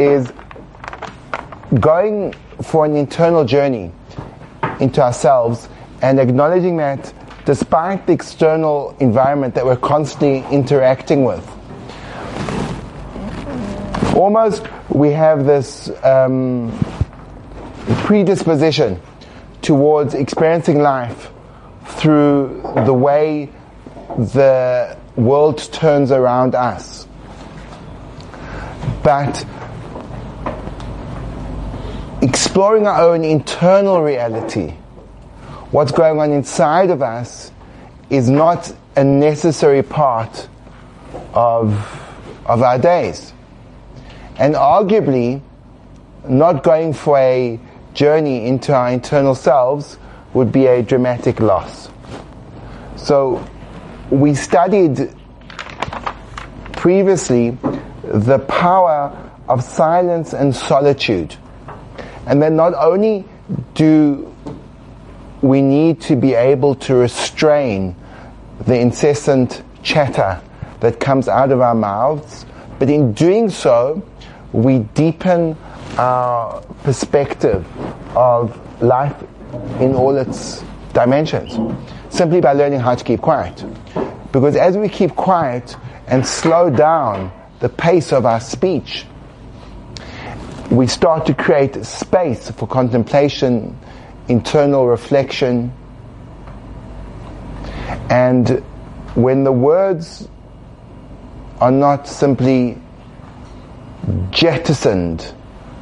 is 0.00 0.32
going 1.78 2.32
for 2.62 2.84
an 2.86 2.96
internal 2.96 3.44
journey 3.44 3.92
into 4.80 5.02
ourselves 5.02 5.68
and 6.02 6.18
acknowledging 6.18 6.78
that 6.78 7.12
despite 7.44 8.06
the 8.06 8.12
external 8.12 8.96
environment 9.00 9.54
that 9.54 9.64
we're 9.64 9.76
constantly 9.76 10.44
interacting 10.50 11.24
with, 11.24 11.46
almost 14.16 14.64
we 14.88 15.10
have 15.10 15.44
this 15.44 15.90
um, 16.02 16.72
predisposition 18.04 19.00
towards 19.62 20.14
experiencing 20.14 20.80
life 20.80 21.30
through 21.86 22.62
the 22.86 22.94
way 22.94 23.50
the 24.16 24.96
world 25.16 25.58
turns 25.72 26.10
around 26.10 26.54
us. 26.54 27.06
But 29.02 29.44
exploring 32.50 32.84
our 32.84 33.02
own 33.02 33.22
internal 33.22 34.02
reality, 34.02 34.70
what's 35.70 35.92
going 35.92 36.18
on 36.18 36.32
inside 36.32 36.90
of 36.90 37.00
us, 37.00 37.52
is 38.10 38.28
not 38.28 38.74
a 38.96 39.04
necessary 39.04 39.84
part 39.84 40.48
of, 41.32 41.72
of 42.46 42.60
our 42.60 42.76
days. 42.76 43.32
And 44.36 44.56
arguably, 44.56 45.40
not 46.28 46.64
going 46.64 46.92
for 46.92 47.16
a 47.18 47.60
journey 47.94 48.48
into 48.48 48.74
our 48.74 48.90
internal 48.90 49.36
selves 49.36 49.96
would 50.34 50.50
be 50.50 50.66
a 50.66 50.82
dramatic 50.82 51.38
loss. 51.38 51.88
So, 52.96 53.48
we 54.10 54.34
studied 54.34 55.14
previously 56.72 57.56
the 58.02 58.40
power 58.40 59.30
of 59.48 59.62
silence 59.62 60.32
and 60.32 60.52
solitude. 60.52 61.36
And 62.30 62.40
then 62.40 62.54
not 62.54 62.74
only 62.74 63.24
do 63.74 64.32
we 65.42 65.60
need 65.60 66.00
to 66.02 66.14
be 66.14 66.34
able 66.34 66.76
to 66.76 66.94
restrain 66.94 67.96
the 68.66 68.78
incessant 68.78 69.64
chatter 69.82 70.40
that 70.78 71.00
comes 71.00 71.26
out 71.26 71.50
of 71.50 71.60
our 71.60 71.74
mouths, 71.74 72.46
but 72.78 72.88
in 72.88 73.14
doing 73.14 73.50
so, 73.50 74.00
we 74.52 74.78
deepen 74.94 75.56
our 75.98 76.60
perspective 76.84 77.66
of 78.16 78.56
life 78.80 79.16
in 79.80 79.96
all 79.96 80.16
its 80.16 80.62
dimensions 80.92 81.58
simply 82.10 82.40
by 82.40 82.52
learning 82.52 82.78
how 82.78 82.94
to 82.94 83.02
keep 83.02 83.20
quiet. 83.20 83.64
Because 84.30 84.54
as 84.54 84.76
we 84.76 84.88
keep 84.88 85.16
quiet 85.16 85.76
and 86.06 86.24
slow 86.24 86.70
down 86.70 87.32
the 87.58 87.68
pace 87.68 88.12
of 88.12 88.24
our 88.24 88.40
speech, 88.40 89.04
we 90.70 90.86
start 90.86 91.26
to 91.26 91.34
create 91.34 91.84
space 91.84 92.50
for 92.50 92.66
contemplation, 92.66 93.76
internal 94.28 94.86
reflection, 94.86 95.72
and 98.08 98.48
when 99.16 99.42
the 99.42 99.50
words 99.52 100.28
are 101.60 101.72
not 101.72 102.06
simply 102.06 102.78
jettisoned 104.30 105.34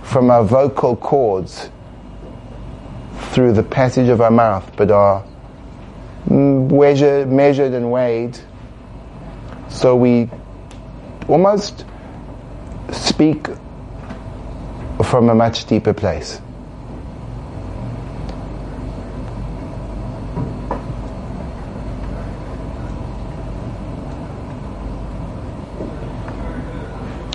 from 0.02 0.30
our 0.30 0.42
vocal 0.42 0.96
cords 0.96 1.68
through 3.30 3.52
the 3.52 3.62
passage 3.62 4.08
of 4.08 4.22
our 4.22 4.30
mouth, 4.30 4.70
but 4.76 4.90
are 4.90 5.22
measured, 6.30 7.30
measured 7.30 7.74
and 7.74 7.92
weighed, 7.92 8.38
so 9.68 9.94
we 9.94 10.30
almost 11.28 11.84
speak 12.90 13.48
from 15.04 15.28
a 15.28 15.34
much 15.34 15.66
deeper 15.66 15.94
place. 15.94 16.40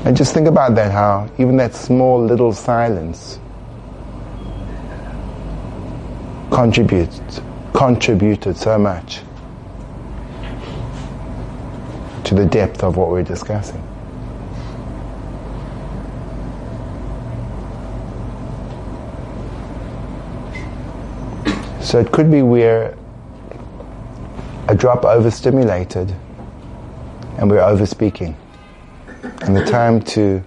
And 0.06 0.18
just 0.18 0.34
think 0.34 0.48
about 0.48 0.76
that, 0.76 0.92
how 0.92 1.30
even 1.38 1.56
that 1.58 1.74
small 1.74 2.22
little 2.24 2.52
silence 2.52 3.40
contributes, 6.52 7.42
contributed 7.74 8.58
so 8.58 8.78
much 8.78 9.22
to 12.26 12.36
the 12.36 12.46
depth 12.46 12.84
of 12.84 12.98
what 12.98 13.10
we're 13.10 13.24
discussing. 13.24 13.82
So 21.94 22.00
it 22.00 22.12
could 22.12 22.32
be 22.32 22.42
we're 22.42 22.98
a 24.68 24.74
drop 24.74 25.06
overstimulated 25.06 26.12
and 27.38 27.52
we're 27.52 27.60
overspeaking. 27.60 28.34
And 29.42 29.56
the 29.56 29.64
time 29.64 30.02
to 30.18 30.44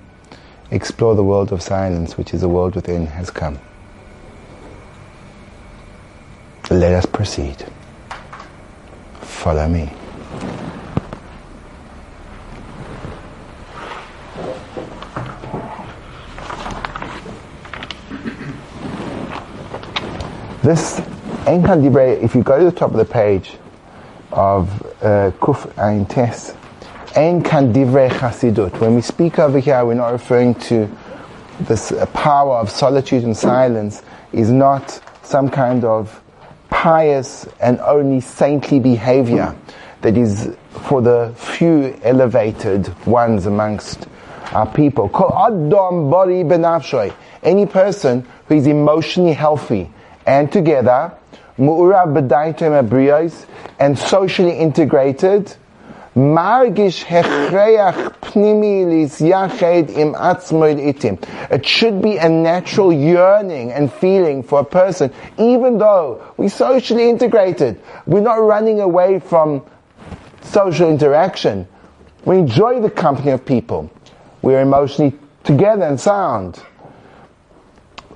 explore 0.73 1.15
the 1.15 1.23
world 1.23 1.53
of 1.53 1.62
silence, 1.62 2.19
which 2.19 2.34
is 2.34 2.41
the 2.41 2.49
world 2.49 2.75
within, 2.75 3.07
has 3.07 3.31
come. 3.31 3.61
Let 6.69 6.93
us 6.95 7.07
proceed. 7.07 7.65
Follow 9.21 9.69
me. 9.69 9.93
This 20.65 21.01
Enkan 21.47 21.81
Dibre, 21.81 22.11
if 22.11 22.34
you 22.34 22.43
go 22.43 22.59
to 22.59 22.65
the 22.65 22.73
top 22.73 22.91
of 22.91 22.97
the 22.97 23.05
page 23.05 23.53
of 24.33 24.69
uh, 25.01 25.31
Kuf 25.39 25.79
Ein 25.79 26.05
Tes, 26.05 26.51
Enkan 27.15 27.73
Dibre 27.73 28.09
Chasidut, 28.09 28.81
when 28.81 28.97
we 28.97 29.01
speak 29.01 29.39
over 29.39 29.61
here, 29.61 29.84
we're 29.87 29.95
not 29.95 30.11
referring 30.11 30.57
to 30.57 30.91
this 31.61 31.93
uh, 31.93 32.05
power 32.07 32.57
of 32.57 32.69
solitude 32.69 33.23
and 33.23 33.37
silence, 33.37 34.03
is 34.33 34.51
not 34.51 35.01
some 35.23 35.49
kind 35.49 35.84
of 35.84 36.21
pious 36.69 37.47
and 37.61 37.78
only 37.78 38.21
saintly 38.21 38.81
behavior 38.81 39.55
that 40.01 40.17
is 40.17 40.57
for 40.89 41.01
the 41.01 41.33
few 41.37 41.97
elevated 42.03 42.89
ones 43.07 43.47
amongst 43.47 44.09
our 44.51 44.67
people. 44.67 45.09
Any 47.45 47.67
person 47.67 48.27
who 48.49 48.55
is 48.57 48.67
emotionally 48.67 49.33
healthy 49.33 49.93
and 50.27 50.51
together, 50.51 51.13
and 53.78 53.99
socially 53.99 54.59
integrated, 54.59 55.55
margish 56.15 57.05
hechreach 57.05 58.15
pnimi 58.21 58.87
im 59.97 60.15
itim. 60.15 61.50
It 61.50 61.66
should 61.66 62.00
be 62.03 62.16
a 62.16 62.28
natural 62.28 62.93
yearning 62.93 63.72
and 63.72 63.93
feeling 63.93 64.43
for 64.43 64.61
a 64.61 64.65
person, 64.65 65.12
even 65.39 65.78
though 65.78 66.22
we 66.37 66.49
socially 66.49 67.09
integrated. 67.09 67.81
We're 68.06 68.21
not 68.21 68.43
running 68.43 68.81
away 68.81 69.19
from 69.19 69.62
social 70.43 70.89
interaction. 70.89 71.66
We 72.25 72.39
enjoy 72.39 72.81
the 72.81 72.91
company 72.91 73.31
of 73.31 73.45
people. 73.45 73.91
We're 74.43 74.61
emotionally 74.61 75.19
together 75.45 75.84
and 75.84 76.00
sound. 76.00 76.62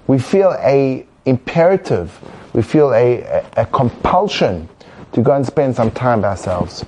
We 0.07 0.19
feel 0.19 0.57
a 0.59 1.07
imperative. 1.25 2.19
We 2.53 2.63
feel 2.63 2.93
a, 2.93 3.21
a, 3.23 3.45
a 3.59 3.67
compulsion 3.67 4.69
to 5.13 5.23
go 5.23 5.33
and 5.33 5.47
spend 5.47 5.77
some 5.77 5.91
time 5.91 6.21
by 6.21 6.29
ourselves. 6.29 6.85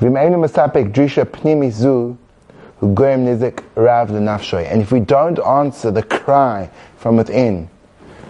And 0.00 0.16
if 4.82 4.92
we 4.92 5.00
don't 5.00 5.38
answer 5.38 5.90
the 5.90 6.02
cry 6.02 6.70
from 6.96 7.16
within 7.16 7.68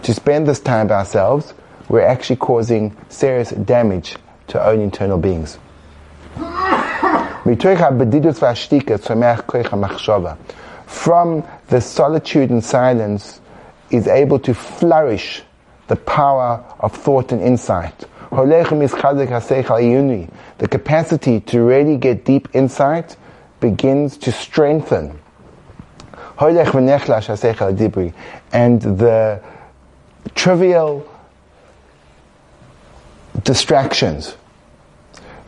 to 0.03 0.13
spend 0.13 0.47
this 0.47 0.59
time 0.59 0.87
by 0.87 0.95
ourselves, 0.95 1.53
we're 1.89 2.01
actually 2.01 2.35
causing 2.35 2.95
serious 3.09 3.49
damage 3.51 4.15
to 4.47 4.61
our 4.61 4.73
own 4.73 4.81
internal 4.81 5.17
beings. 5.17 5.57
From 10.85 11.43
the 11.67 11.81
solitude 11.81 12.49
and 12.49 12.63
silence 12.63 13.41
is 13.89 14.07
able 14.07 14.39
to 14.39 14.53
flourish 14.53 15.43
the 15.87 15.95
power 15.95 16.63
of 16.79 16.95
thought 16.95 17.31
and 17.31 17.41
insight. 17.41 18.05
The 18.31 20.67
capacity 20.69 21.39
to 21.41 21.61
really 21.61 21.97
get 21.97 22.25
deep 22.25 22.47
insight 22.53 23.15
begins 23.59 24.17
to 24.17 24.31
strengthen. 24.31 25.19
And 26.39 26.57
the 28.81 29.41
trivial 30.35 31.09
distractions, 33.43 34.35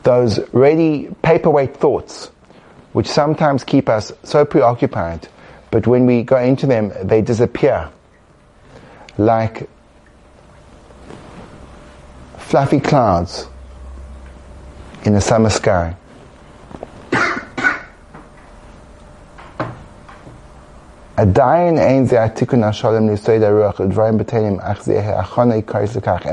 those 0.03 0.39
ready 0.53 1.09
paperweight 1.23 1.77
thoughts, 1.77 2.29
which 2.93 3.07
sometimes 3.07 3.63
keep 3.63 3.89
us 3.89 4.11
so 4.23 4.45
preoccupied 4.45 5.27
but 5.75 5.88
when 5.88 6.05
we 6.05 6.23
go 6.23 6.38
into 6.38 6.67
them, 6.67 6.93
they 7.03 7.21
disappear 7.21 7.89
like 9.17 9.69
fluffy 12.55 12.79
clouds 12.79 13.49
in 15.03 15.11
the 15.11 15.19
summer 15.19 15.49
sky. 15.49 15.93
And 21.17 21.33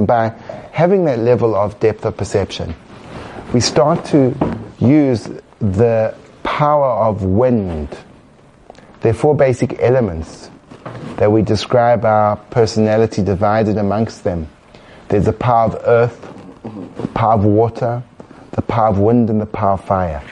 by 0.07 0.29
having 0.71 1.05
that 1.07 1.19
level 1.19 1.57
of 1.57 1.81
depth 1.81 2.05
of 2.05 2.17
perception, 2.17 2.77
we 3.53 3.59
start 3.59 4.05
to 4.05 4.33
use 4.79 5.29
the 5.59 6.15
power 6.45 7.05
of 7.05 7.25
wind. 7.25 7.89
There 9.01 9.11
are 9.11 9.15
four 9.15 9.35
basic 9.35 9.81
elements 9.81 10.51
that 11.17 11.33
we 11.33 11.43
describe 11.43 12.05
our 12.05 12.37
personality 12.37 13.25
divided 13.25 13.77
amongst 13.77 14.23
them. 14.23 14.47
There's 15.13 15.27
the 15.27 15.35
power 15.35 15.67
of 15.67 15.83
earth, 15.85 16.33
the 16.97 17.09
power 17.09 17.35
of 17.35 17.45
water, 17.45 18.03
the 18.53 18.63
power 18.63 18.89
of 18.89 18.99
wind, 18.99 19.29
and 19.29 19.43
the 19.43 19.45
power 19.45 19.75
of 19.75 19.85
fire. 19.85 20.23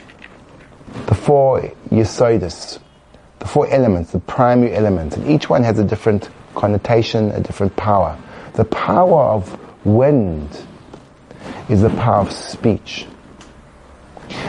The 1.05 1.13
four 1.13 1.61
yesodis 1.91 2.79
the 3.37 3.47
four 3.47 3.67
elements, 3.69 4.11
the 4.11 4.19
primary 4.19 4.73
elements, 4.73 5.15
and 5.17 5.29
each 5.29 5.51
one 5.51 5.61
has 5.61 5.77
a 5.77 5.83
different 5.83 6.31
connotation, 6.55 7.29
a 7.29 7.39
different 7.41 7.75
power. 7.75 8.17
The 8.53 8.65
power 8.65 9.21
of 9.21 9.85
wind 9.85 10.49
is 11.69 11.83
the 11.83 11.91
power 11.91 12.21
of 12.21 12.31
speech. 12.31 13.05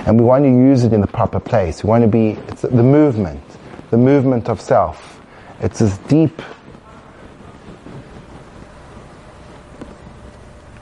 And 0.07 0.19
we 0.19 0.25
want 0.25 0.45
to 0.45 0.49
use 0.49 0.83
it 0.85 0.95
in 0.95 1.03
the 1.03 1.07
proper 1.07 1.41
place. 1.41 1.85
We 1.85 1.89
want 1.89 2.05
to 2.05 2.09
be, 2.09 2.39
it's 2.49 2.63
the 2.63 2.71
movement, 2.83 3.43
the 3.91 3.99
movement 3.99 4.49
of 4.49 4.63
self. 4.63 5.21
It's 5.61 5.81
this 5.81 5.99
deep, 6.09 6.41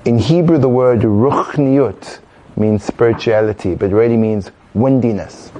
in 0.04 0.18
Hebrew 0.18 0.58
the 0.58 0.68
word 0.68 1.00
ruchniut 1.00 2.20
means 2.56 2.84
spirituality, 2.84 3.74
but 3.74 3.92
really 3.92 4.16
means 4.16 4.50
windiness. 4.74 5.50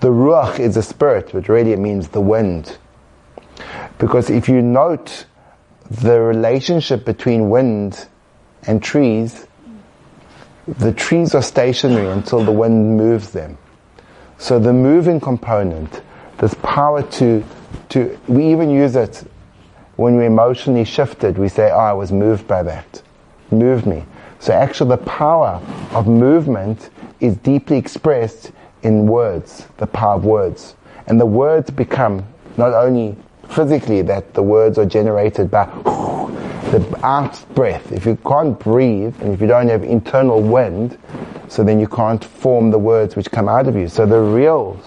The 0.00 0.08
ruach 0.08 0.58
is 0.58 0.76
a 0.76 0.82
spirit, 0.82 1.30
but 1.32 1.48
really 1.48 1.72
it 1.72 1.78
means 1.78 2.08
the 2.08 2.20
wind. 2.20 2.78
Because 3.98 4.30
if 4.30 4.48
you 4.48 4.60
note 4.60 5.26
the 5.90 6.20
relationship 6.20 7.04
between 7.04 7.50
wind 7.50 8.06
and 8.66 8.82
trees, 8.82 9.46
the 10.66 10.92
trees 10.92 11.34
are 11.34 11.42
stationary 11.42 12.08
until 12.08 12.42
the 12.42 12.52
wind 12.52 12.96
moves 12.96 13.30
them. 13.30 13.58
So 14.38 14.58
the 14.58 14.72
moving 14.72 15.20
component, 15.20 16.02
this 16.38 16.54
power 16.62 17.02
to, 17.02 17.44
to, 17.90 18.18
we 18.26 18.50
even 18.50 18.70
use 18.70 18.96
it 18.96 19.24
when 19.96 20.16
we're 20.16 20.24
emotionally 20.24 20.84
shifted. 20.84 21.38
We 21.38 21.48
say, 21.48 21.70
oh, 21.70 21.76
I 21.76 21.92
was 21.92 22.12
moved 22.12 22.46
by 22.46 22.62
that. 22.62 23.02
Moved 23.50 23.86
me. 23.86 24.04
So 24.38 24.52
actually 24.52 24.90
the 24.90 25.04
power 25.04 25.60
of 25.92 26.06
movement 26.06 26.90
is 27.20 27.36
deeply 27.38 27.78
expressed 27.78 28.52
in 28.82 29.06
words, 29.06 29.66
the 29.78 29.86
power 29.86 30.16
of 30.16 30.24
words. 30.24 30.74
And 31.06 31.20
the 31.20 31.26
words 31.26 31.70
become 31.70 32.26
not 32.56 32.72
only 32.72 33.16
physically 33.48 34.02
that 34.02 34.34
the 34.34 34.42
words 34.42 34.78
are 34.78 34.86
generated 34.86 35.50
by 35.50 35.64
the 36.70 37.00
out 37.02 37.42
breath. 37.54 37.92
If 37.92 38.04
you 38.06 38.16
can't 38.16 38.58
breathe 38.58 39.14
and 39.20 39.32
if 39.32 39.40
you 39.40 39.46
don't 39.46 39.68
have 39.68 39.84
internal 39.84 40.42
wind, 40.42 40.98
so 41.48 41.62
then 41.62 41.78
you 41.78 41.86
can't 41.86 42.24
form 42.24 42.70
the 42.70 42.78
words 42.78 43.16
which 43.16 43.30
come 43.30 43.48
out 43.48 43.68
of 43.68 43.76
you. 43.76 43.88
So 43.88 44.06
the 44.06 44.20
real 44.20 44.80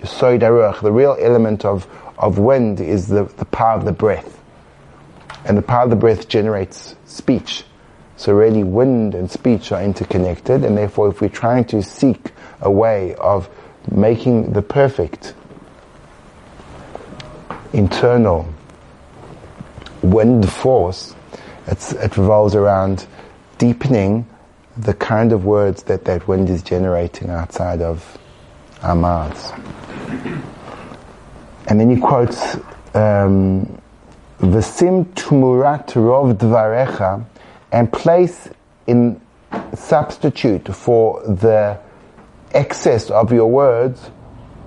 the 0.00 0.92
real 0.92 1.16
element 1.20 1.64
of, 1.64 1.86
of 2.18 2.38
wind 2.38 2.80
is 2.80 3.08
the, 3.08 3.24
the 3.36 3.44
power 3.46 3.76
of 3.76 3.84
the 3.84 3.92
breath. 3.92 4.35
And 5.46 5.56
the 5.56 5.62
power 5.62 5.84
of 5.84 5.90
the 5.90 5.96
breath 5.96 6.28
generates 6.28 6.96
speech. 7.06 7.64
So 8.16 8.34
really 8.34 8.64
wind 8.64 9.14
and 9.14 9.30
speech 9.30 9.72
are 9.72 9.82
interconnected 9.82 10.64
and 10.64 10.76
therefore 10.76 11.08
if 11.08 11.20
we're 11.20 11.28
trying 11.28 11.66
to 11.66 11.82
seek 11.82 12.32
a 12.60 12.70
way 12.70 13.14
of 13.14 13.48
making 13.90 14.52
the 14.52 14.62
perfect 14.62 15.34
internal 17.72 18.52
wind 20.02 20.50
force, 20.50 21.14
it 21.66 22.16
revolves 22.16 22.54
around 22.54 23.06
deepening 23.58 24.26
the 24.76 24.94
kind 24.94 25.32
of 25.32 25.44
words 25.44 25.84
that 25.84 26.04
that 26.06 26.26
wind 26.26 26.50
is 26.50 26.62
generating 26.62 27.30
outside 27.30 27.80
of 27.80 28.18
our 28.82 28.94
mouths. 28.94 29.52
And 31.68 31.80
then 31.80 31.90
he 31.90 31.96
quotes, 32.00 32.56
um, 32.94 33.80
V'sim 34.40 35.06
tumurat 35.14 35.86
rov 35.94 36.34
dvarecha, 36.34 37.24
and 37.72 37.90
place 37.92 38.48
in 38.86 39.20
substitute 39.74 40.68
for 40.74 41.22
the 41.22 41.78
excess 42.52 43.10
of 43.10 43.32
your 43.32 43.50
words, 43.50 44.10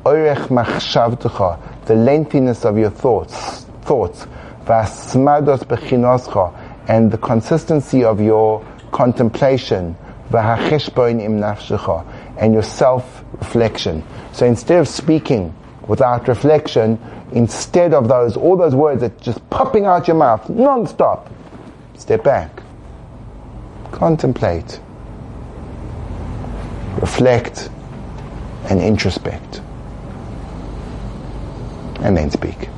the 0.04 1.96
lengthiness 1.96 2.66
of 2.66 2.78
your 2.78 2.90
thoughts, 2.90 3.66
thoughts, 3.84 4.26
vasmados 4.66 5.64
bechinoscha, 5.64 6.52
and 6.88 7.12
the 7.12 7.18
consistency 7.18 8.04
of 8.04 8.20
your 8.20 8.66
contemplation, 8.92 9.96
and 12.38 12.54
your 12.54 12.64
self-reflection. 12.64 14.04
So 14.34 14.46
instead 14.46 14.80
of 14.80 14.88
speaking 14.88 15.54
without 15.90 16.28
reflection, 16.28 17.00
instead 17.32 17.96
of 17.96 18.08
those, 18.08 18.38
all 18.38 18.56
those 18.56 18.76
words 18.76 19.02
that 19.02 19.20
just 19.20 19.48
popping 19.50 19.86
out 19.86 20.08
your 20.08 20.16
mouth 20.16 20.48
non-stop, 20.48 21.30
step 21.98 22.24
back. 22.24 22.62
Contemplate. 23.92 24.80
Reflect 27.02 27.70
and 28.70 28.80
introspect. 28.80 29.64
And 32.02 32.16
then 32.16 32.30
speak. 32.30 32.70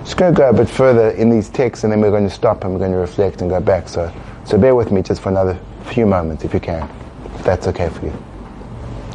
Just 0.00 0.16
going 0.16 0.34
to 0.34 0.36
go 0.36 0.50
a 0.50 0.52
bit 0.52 0.68
further 0.68 1.10
in 1.10 1.30
these 1.30 1.48
texts 1.48 1.84
and 1.84 1.92
then 1.92 2.00
we're 2.00 2.10
going 2.10 2.28
to 2.28 2.34
stop 2.34 2.64
and 2.64 2.72
we're 2.72 2.80
going 2.80 2.92
to 2.92 2.98
reflect 2.98 3.42
and 3.42 3.48
go 3.48 3.60
back. 3.60 3.88
So, 3.88 4.12
so 4.44 4.58
bear 4.58 4.74
with 4.74 4.90
me 4.90 5.02
just 5.02 5.22
for 5.22 5.28
another 5.28 5.58
few 5.84 6.04
moments 6.04 6.44
if 6.44 6.52
you 6.52 6.60
can. 6.60 6.90
If 7.36 7.44
that's 7.44 7.68
okay 7.68 7.88
for 7.88 8.06
you. 8.06 8.24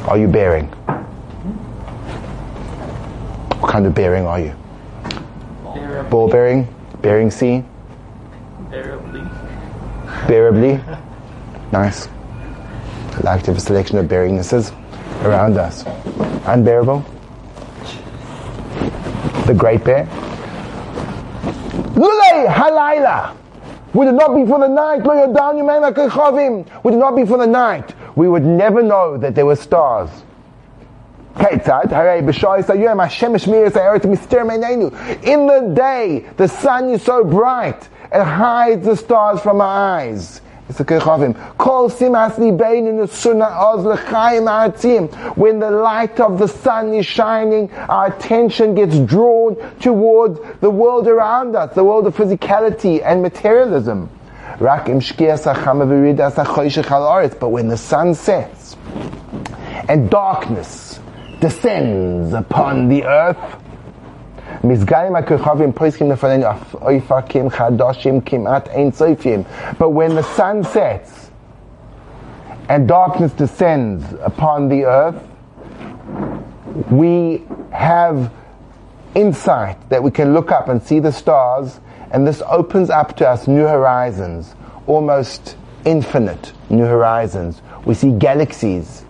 Are 0.06 0.16
you 0.16 0.26
bearing? 0.26 0.72
What 3.60 3.70
kind 3.70 3.86
of 3.86 3.94
bearing 3.94 4.24
are 4.24 4.40
you? 4.40 4.54
Bearably. 5.64 6.10
Ball 6.10 6.28
bearing? 6.30 6.74
Bearing 7.02 7.30
C? 7.30 7.62
Bearably. 8.70 9.20
Bearably? 10.26 10.82
nice. 11.72 12.08
I 12.08 13.20
like 13.22 13.42
to 13.42 13.50
have 13.50 13.58
a 13.58 13.60
selection 13.60 13.98
of 13.98 14.06
bearingnesses 14.06 14.72
around 15.24 15.58
us. 15.58 15.84
Unbearable. 16.46 17.04
The 19.46 19.54
Great 19.54 19.84
Bear. 19.84 20.06
Lule 21.96 22.46
halayla. 22.46 23.36
Would 23.92 24.08
it 24.08 24.12
not 24.12 24.34
be 24.34 24.46
for 24.46 24.58
the 24.58 24.68
night, 24.68 25.02
would 25.02 25.18
it 25.18 26.96
not 26.96 27.14
be 27.14 27.26
for 27.26 27.36
the 27.36 27.46
night, 27.46 27.94
we 28.16 28.26
would 28.26 28.44
never 28.44 28.82
know 28.82 29.18
that 29.18 29.34
there 29.34 29.44
were 29.44 29.56
stars. 29.56 30.08
In 35.22 35.46
the 35.46 35.72
day, 35.74 36.24
the 36.36 36.48
sun 36.48 36.90
is 36.90 37.02
so 37.02 37.24
bright, 37.24 37.88
it 38.12 38.22
hides 38.22 38.84
the 38.84 38.96
stars 38.96 39.40
from 39.40 39.60
our 39.60 39.98
eyes. 39.98 40.40
When 45.34 45.58
the 45.58 45.70
light 45.70 46.20
of 46.20 46.38
the 46.38 46.46
sun 46.46 46.94
is 46.94 47.06
shining, 47.06 47.70
our 47.88 48.06
attention 48.06 48.74
gets 48.76 48.98
drawn 48.98 49.56
towards 49.80 50.38
the 50.60 50.70
world 50.70 51.08
around 51.08 51.56
us, 51.56 51.74
the 51.74 51.82
world 51.82 52.06
of 52.06 52.16
physicality 52.16 53.02
and 53.04 53.20
materialism. 53.22 54.08
But 57.40 57.50
when 57.50 57.68
the 57.68 57.76
sun 57.76 58.14
sets 58.14 58.76
and 59.88 60.10
darkness 60.10 60.89
descends 61.40 62.32
upon 62.32 62.88
the 62.88 63.04
earth, 63.04 63.38
Ein 68.68 68.92
Soifim. 68.92 69.46
But 69.78 69.90
when 69.90 70.14
the 70.14 70.22
sun 70.22 70.64
sets 70.64 71.30
and 72.68 72.86
darkness 72.86 73.32
descends 73.32 74.04
upon 74.20 74.68
the 74.68 74.84
earth, 74.84 75.22
we 76.90 77.42
have 77.72 78.32
insight 79.14 79.88
that 79.88 80.02
we 80.02 80.10
can 80.10 80.34
look 80.34 80.52
up 80.52 80.68
and 80.68 80.82
see 80.82 81.00
the 81.00 81.12
stars 81.12 81.80
and 82.10 82.26
this 82.26 82.42
opens 82.46 82.90
up 82.90 83.16
to 83.16 83.28
us 83.28 83.46
new 83.46 83.66
horizons, 83.66 84.54
almost 84.86 85.56
infinite 85.84 86.52
new 86.68 86.84
horizons. 86.84 87.62
We 87.84 87.94
see 87.94 88.12
galaxies, 88.12 89.04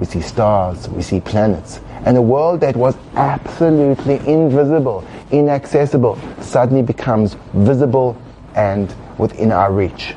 we 0.00 0.06
see 0.06 0.22
stars, 0.22 0.88
we 0.88 1.02
see 1.02 1.20
planets, 1.20 1.80
And 2.06 2.16
a 2.16 2.22
world 2.22 2.62
that 2.62 2.74
was 2.74 2.96
absolutely 3.16 4.16
invisible, 4.26 5.04
inaccessible, 5.30 6.18
suddenly 6.40 6.82
becomes 6.82 7.36
visible 7.52 8.16
and 8.54 8.94
within 9.18 9.52
our 9.52 9.70
reach. 9.70 10.14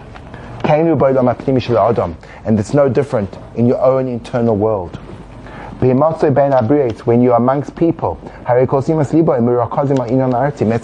And 0.63 2.57
it's 2.57 2.73
no 2.73 2.87
different 2.87 3.37
in 3.55 3.65
your 3.65 3.81
own 3.81 4.07
internal 4.07 4.55
world 4.55 4.97
when 5.81 7.21
you're 7.21 7.35
amongst 7.35 7.75
people. 7.75 8.17
It's 8.47 8.73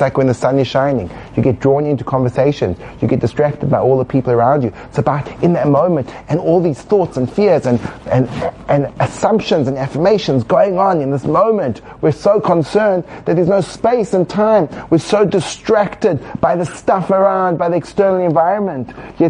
like 0.02 0.18
when 0.18 0.28
the 0.28 0.34
sun 0.34 0.60
is 0.60 0.68
shining. 0.68 1.10
You 1.40 1.44
get 1.44 1.62
drawn 1.62 1.86
into 1.86 2.04
conversations. 2.04 2.78
You 3.02 3.08
get 3.08 3.22
distracted 3.22 3.70
by 3.70 3.80
all 3.80 3.98
the 3.98 4.04
people 4.04 4.34
around 4.34 4.62
you. 4.62 4.74
It's 4.90 4.98
about 4.98 5.26
in 5.42 5.54
that 5.54 5.70
moment 5.70 6.14
and 6.28 6.38
all 6.38 6.62
these 6.62 6.82
thoughts 6.82 7.16
and 7.16 7.32
fears 7.32 7.66
and, 7.66 7.80
and, 8.08 8.28
and 8.68 8.94
assumptions 9.00 9.70
and 9.70 9.78
affirmations 9.78 10.44
going 10.44 10.78
on 10.78 11.00
in 11.00 11.12
this 11.12 11.24
moment. 11.24 11.80
We're 12.02 12.12
so 12.12 12.42
concerned 12.42 13.06
that 13.24 13.38
there's 13.38 13.48
no 13.48 13.62
space 13.62 14.14
and 14.14 14.30
time. 14.30 14.68
We're 14.90 14.98
so 14.98 15.24
distracted 15.24 16.20
by 16.42 16.58
the 16.58 16.66
stuff 16.66 17.10
around, 17.10 17.58
by 17.58 17.70
the 17.70 17.78
external 17.78 18.20
environment. 18.20 18.92
We're 19.18 19.30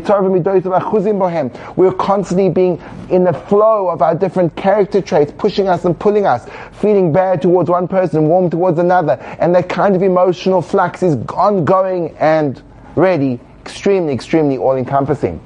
constantly 1.93 2.49
being 2.49 2.81
in 3.11 3.23
the 3.23 3.33
flow 3.33 3.89
of 3.89 4.01
our 4.01 4.15
different 4.15 4.55
character 4.55 4.99
traits, 4.99 5.31
pushing 5.37 5.67
us 5.67 5.85
and 5.85 5.99
pulling 5.99 6.25
us, 6.25 6.47
feeling 6.71 7.13
bad 7.13 7.43
towards 7.43 7.69
one 7.69 7.87
person, 7.87 8.27
warm 8.27 8.49
towards 8.49 8.79
another, 8.79 9.13
and 9.39 9.53
that 9.53 9.69
kind 9.69 9.95
of 9.95 10.01
emotional 10.01 10.63
flux 10.63 11.03
is 11.03 11.15
ongoing 11.27 11.98
and 11.98 12.62
ready, 12.94 13.40
extremely, 13.60 14.12
extremely 14.12 14.56
all-encompassing. 14.56 15.38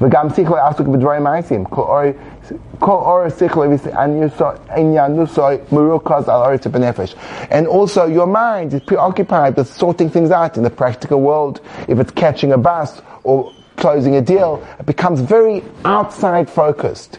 וגם 0.00 0.30
שכל 0.30 0.58
עסוק 0.58 0.86
בדברים 0.86 1.22
מעשים, 1.22 1.64
כל 1.64 2.12
אור 2.82 3.20
השכל 3.26 3.68
עניינוסוי 4.76 5.56
מרוכז 5.72 6.28
על 6.28 6.42
ארץ 6.42 6.66
בנפש. 6.66 7.16
And 7.50 7.66
also 7.66 8.06
your 8.06 8.26
mind 8.26 8.74
is 8.74 8.80
preoccupied 8.80 9.56
with 9.56 9.68
sorting 9.68 10.10
things 10.10 10.30
out 10.30 10.56
in 10.56 10.62
the 10.62 10.70
practical 10.70 11.20
world. 11.20 11.60
If 11.86 12.00
it's 12.00 12.12
catching 12.12 12.52
a 12.52 12.58
bus 12.58 13.02
or 13.22 13.52
closing 13.76 14.16
a 14.16 14.22
deal, 14.22 14.62
it 14.80 14.86
becomes 14.86 15.20
very 15.20 15.62
outside 15.84 16.48
focused. 16.50 17.18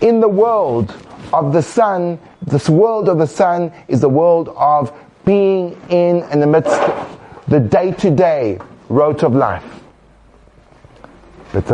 In 0.00 0.20
the 0.20 0.28
world 0.28 0.94
of 1.32 1.52
the 1.52 1.62
sun, 1.62 2.18
this 2.46 2.68
world 2.70 3.08
of 3.08 3.18
the 3.18 3.26
sun 3.26 3.72
is 3.88 4.00
the 4.00 4.08
world 4.08 4.48
of 4.56 4.92
being 5.24 5.76
in 5.90 6.22
in 6.32 6.40
the 6.40 6.46
midst 6.46 6.80
the 7.47 7.59
day-to-day 7.59 8.59
rote 8.89 9.23
of 9.23 9.35
life. 9.35 9.63
But 11.53 11.65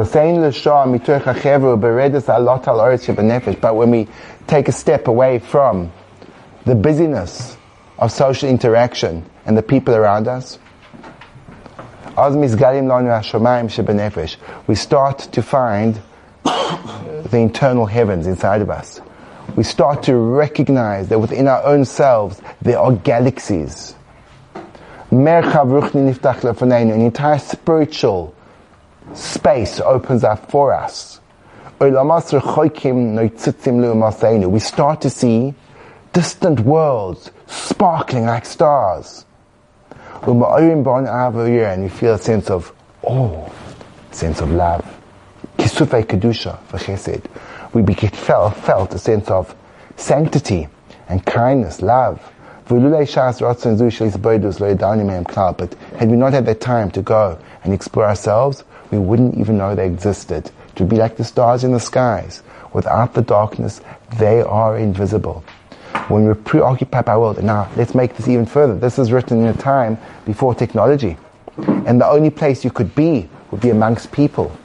when 3.76 3.92
we 3.92 4.08
take 4.48 4.68
a 4.68 4.72
step 4.72 5.08
away 5.08 5.40
from 5.40 5.92
the 6.66 6.76
busyness 6.76 7.56
of 7.98 8.12
social 8.12 8.50
interaction 8.50 9.24
and 9.46 9.58
the 9.58 9.64
people 9.64 9.96
around 9.96 10.28
us, 10.28 10.60
we 14.68 14.76
start 14.76 15.20
to 15.32 15.42
find 15.42 16.02
the 16.44 17.38
internal 17.38 17.86
heavens 17.86 18.28
inside 18.28 18.62
of 18.62 18.70
us. 18.70 19.00
We 19.56 19.64
start 19.64 20.04
to 20.04 20.16
recognize 20.18 21.08
that 21.08 21.20
within 21.20 21.48
our 21.48 21.64
own 21.64 21.86
selves 21.86 22.42
there 22.62 22.80
are 22.80 22.92
galaxies 22.92 23.96
an 25.12 27.02
entire 27.02 27.40
spiritual 27.40 28.34
space 29.14 29.82
opens 29.82 30.24
up 30.24 30.52
for 30.52 30.74
us. 30.74 31.20
We 31.80 31.90
start 34.60 35.02
to 35.02 35.10
see 35.10 35.54
distant 36.14 36.60
worlds 36.60 37.32
sparkling 37.48 38.26
like 38.26 38.46
stars. 38.46 39.26
And 40.22 41.84
you 41.84 41.90
feel 41.90 42.14
a 42.14 42.18
sense 42.18 42.50
of 42.50 42.74
awe, 43.02 43.50
sense 44.12 44.42
of 44.42 44.52
love. 44.52 44.86
kisufei 45.58 46.04
We 47.74 47.84
get 47.84 48.16
felt, 48.16 48.56
felt 48.56 48.94
a 48.94 49.00
sense 49.00 49.32
of 49.32 49.56
sanctity 49.96 50.68
and 51.08 51.26
kindness, 51.26 51.82
love. 51.82 52.20
But 52.70 52.84
had 52.84 52.84
we 56.12 56.18
not 56.18 56.34
had 56.34 56.46
that 56.46 56.62
time 56.62 56.92
to 56.92 57.02
go 57.02 57.40
and 57.64 57.74
explore 57.74 58.06
ourselves, 58.06 58.64
we 58.92 59.00
wouldn't 59.00 59.40
even 59.40 59.58
know 59.58 59.74
they 59.74 59.88
existed. 59.88 60.52
To 60.76 60.86
be 60.86 60.96
like 60.96 61.18
the 61.18 61.24
stars 61.24 61.64
in 61.64 61.72
the 61.72 61.80
skies. 61.80 62.44
Without 62.72 63.16
the 63.16 63.24
darkness, 63.24 63.82
they 64.20 64.42
are 64.42 64.78
invisible. 64.78 65.44
When 66.10 66.26
we're 66.26 66.36
preoccupied 66.36 67.06
by 67.06 67.18
world, 67.18 67.40
and 67.40 67.48
now 67.48 67.68
let's 67.76 67.96
make 67.96 68.16
this 68.16 68.28
even 68.28 68.46
further. 68.46 68.76
This 68.76 69.00
is 69.00 69.12
written 69.12 69.40
in 69.40 69.48
a 69.48 69.54
time 69.54 69.98
before 70.26 70.54
technology. 70.54 71.18
And 71.58 72.00
the 72.00 72.08
only 72.08 72.30
place 72.30 72.64
you 72.64 72.70
could 72.70 72.94
be 72.94 73.28
would 73.50 73.62
be 73.62 73.72
amongst 73.72 74.12
people. 74.12 74.56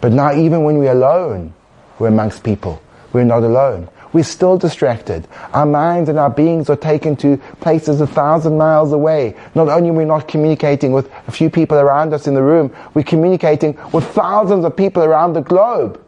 But 0.00 0.12
now 0.12 0.32
even 0.32 0.62
when 0.62 0.78
we're 0.78 0.92
alone, 0.92 1.54
we're 1.98 2.06
amongst 2.06 2.44
people. 2.44 2.80
We're 3.12 3.24
not 3.24 3.42
alone. 3.42 3.88
We're 4.16 4.24
still 4.24 4.56
distracted. 4.56 5.28
Our 5.52 5.66
minds 5.66 6.08
and 6.08 6.18
our 6.18 6.30
beings 6.30 6.70
are 6.70 6.76
taken 6.76 7.16
to 7.16 7.36
places 7.60 8.00
a 8.00 8.06
thousand 8.06 8.56
miles 8.56 8.90
away. 8.90 9.36
Not 9.54 9.68
only 9.68 9.90
are 9.90 9.92
we 9.92 10.06
not 10.06 10.26
communicating 10.26 10.92
with 10.92 11.12
a 11.28 11.30
few 11.30 11.50
people 11.50 11.76
around 11.76 12.14
us 12.14 12.26
in 12.26 12.32
the 12.32 12.42
room, 12.42 12.74
we're 12.94 13.02
communicating 13.02 13.78
with 13.92 14.06
thousands 14.06 14.64
of 14.64 14.74
people 14.74 15.02
around 15.04 15.34
the 15.34 15.42
globe. 15.42 16.02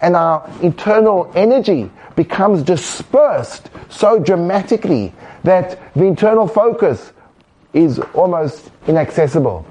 And 0.00 0.14
our 0.14 0.48
internal 0.62 1.28
energy 1.34 1.90
becomes 2.14 2.62
dispersed 2.62 3.68
so 3.88 4.20
dramatically 4.20 5.12
that 5.42 5.76
the 5.94 6.04
internal 6.04 6.46
focus 6.46 7.12
is 7.72 7.98
almost 8.14 8.70
inaccessible. 8.86 9.66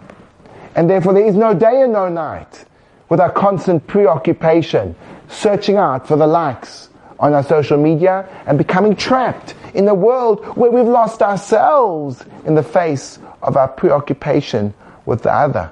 And 0.76 0.90
therefore 0.90 1.14
there 1.14 1.26
is 1.26 1.36
no 1.36 1.54
day 1.54 1.84
and 1.84 1.94
no 1.94 2.10
night 2.10 2.66
with 3.08 3.22
our 3.22 3.32
constant 3.32 3.88
preoccupation, 3.88 4.98
searching 5.30 5.78
out 5.78 6.10
for 6.10 6.18
the 6.18 6.28
likes, 6.28 6.89
on 7.20 7.34
our 7.34 7.44
social 7.44 7.78
media 7.78 8.28
and 8.46 8.58
becoming 8.58 8.96
trapped 8.96 9.54
in 9.74 9.88
a 9.88 9.94
world 9.94 10.46
where 10.58 10.72
we've 10.72 10.86
lost 10.86 11.22
ourselves 11.22 12.24
in 12.46 12.56
the 12.56 12.64
face 12.64 13.20
of 13.42 13.58
our 13.58 13.68
preoccupation 13.68 14.74
with 15.06 15.24
the 15.24 15.32
other, 15.32 15.72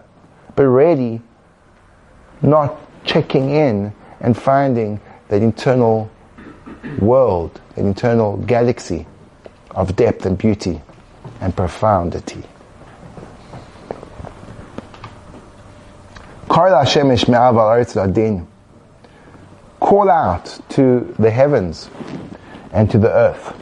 but 0.56 0.64
really 0.64 1.22
not 2.42 2.78
checking 3.06 3.50
in 3.52 3.94
and 4.20 4.38
finding 4.38 5.00
that 5.30 5.42
internal 5.42 6.10
world, 7.00 7.60
that 7.76 7.86
internal 7.86 8.38
galaxy 8.38 9.06
of 9.72 9.96
depth 9.96 10.26
and 10.26 10.38
beauty 10.38 10.82
and 11.42 11.56
profundity. 11.56 12.44
Call 19.80 20.10
out 20.10 20.60
to 20.70 21.14
the 21.20 21.32
heavens 21.32 21.90
and 22.72 22.90
to 22.92 22.98
the 22.98 23.12
earth 23.12 23.54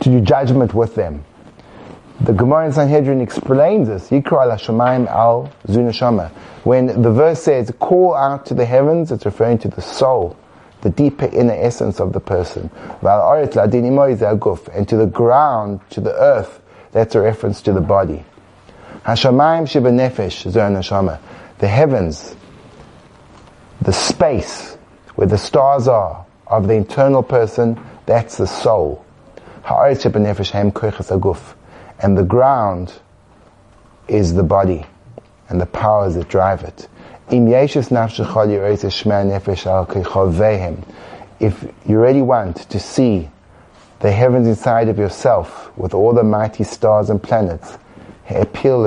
to 0.00 0.10
do 0.10 0.20
judgment 0.20 0.74
with 0.74 0.94
them. 0.94 1.24
The 2.20 2.32
Gemara 2.32 2.66
in 2.66 2.72
Sanhedrin 2.72 3.20
explains 3.20 3.88
this. 3.88 4.08
Yikra 4.10 4.46
al 5.08 5.52
Zunashama. 5.66 6.30
When 6.64 7.02
the 7.02 7.10
verse 7.10 7.42
says, 7.42 7.72
call 7.80 8.14
out 8.14 8.46
to 8.46 8.54
the 8.54 8.64
heavens, 8.64 9.10
it's 9.10 9.24
referring 9.24 9.58
to 9.58 9.68
the 9.68 9.82
soul, 9.82 10.36
the 10.82 10.90
deeper 10.90 11.26
inner 11.26 11.54
essence 11.54 11.98
of 12.00 12.12
the 12.12 12.20
person. 12.20 12.70
And 13.02 13.02
to 14.88 14.96
the 14.96 15.10
ground, 15.12 15.80
to 15.90 16.00
the 16.00 16.14
earth, 16.14 16.60
that's 16.92 17.14
a 17.16 17.20
reference 17.20 17.62
to 17.62 17.72
the 17.72 17.80
body. 17.80 18.24
Hashamayim 19.04 19.68
shiba 19.68 19.90
nefesh, 19.90 20.44
the 21.58 21.68
heavens, 21.68 22.36
the 23.80 23.92
space, 23.92 24.71
where 25.14 25.26
the 25.26 25.38
stars 25.38 25.88
are 25.88 26.24
of 26.46 26.68
the 26.68 26.74
internal 26.74 27.22
person, 27.22 27.78
that's 28.06 28.36
the 28.36 28.46
soul. 28.46 29.04
And 32.02 32.18
the 32.18 32.24
ground 32.24 32.92
is 34.08 34.34
the 34.34 34.42
body 34.42 34.84
and 35.48 35.60
the 35.60 35.66
powers 35.66 36.14
that 36.14 36.28
drive 36.28 36.62
it. 36.62 36.88
If 41.40 41.64
you 41.86 41.98
really 41.98 42.22
want 42.22 42.56
to 42.56 42.78
see 42.80 43.30
the 44.00 44.12
heavens 44.12 44.48
inside 44.48 44.88
of 44.88 44.98
yourself 44.98 45.76
with 45.78 45.94
all 45.94 46.12
the 46.12 46.24
mighty 46.24 46.64
stars 46.64 47.08
and 47.10 47.22
planets, 47.22 47.78
appeal 48.28 48.82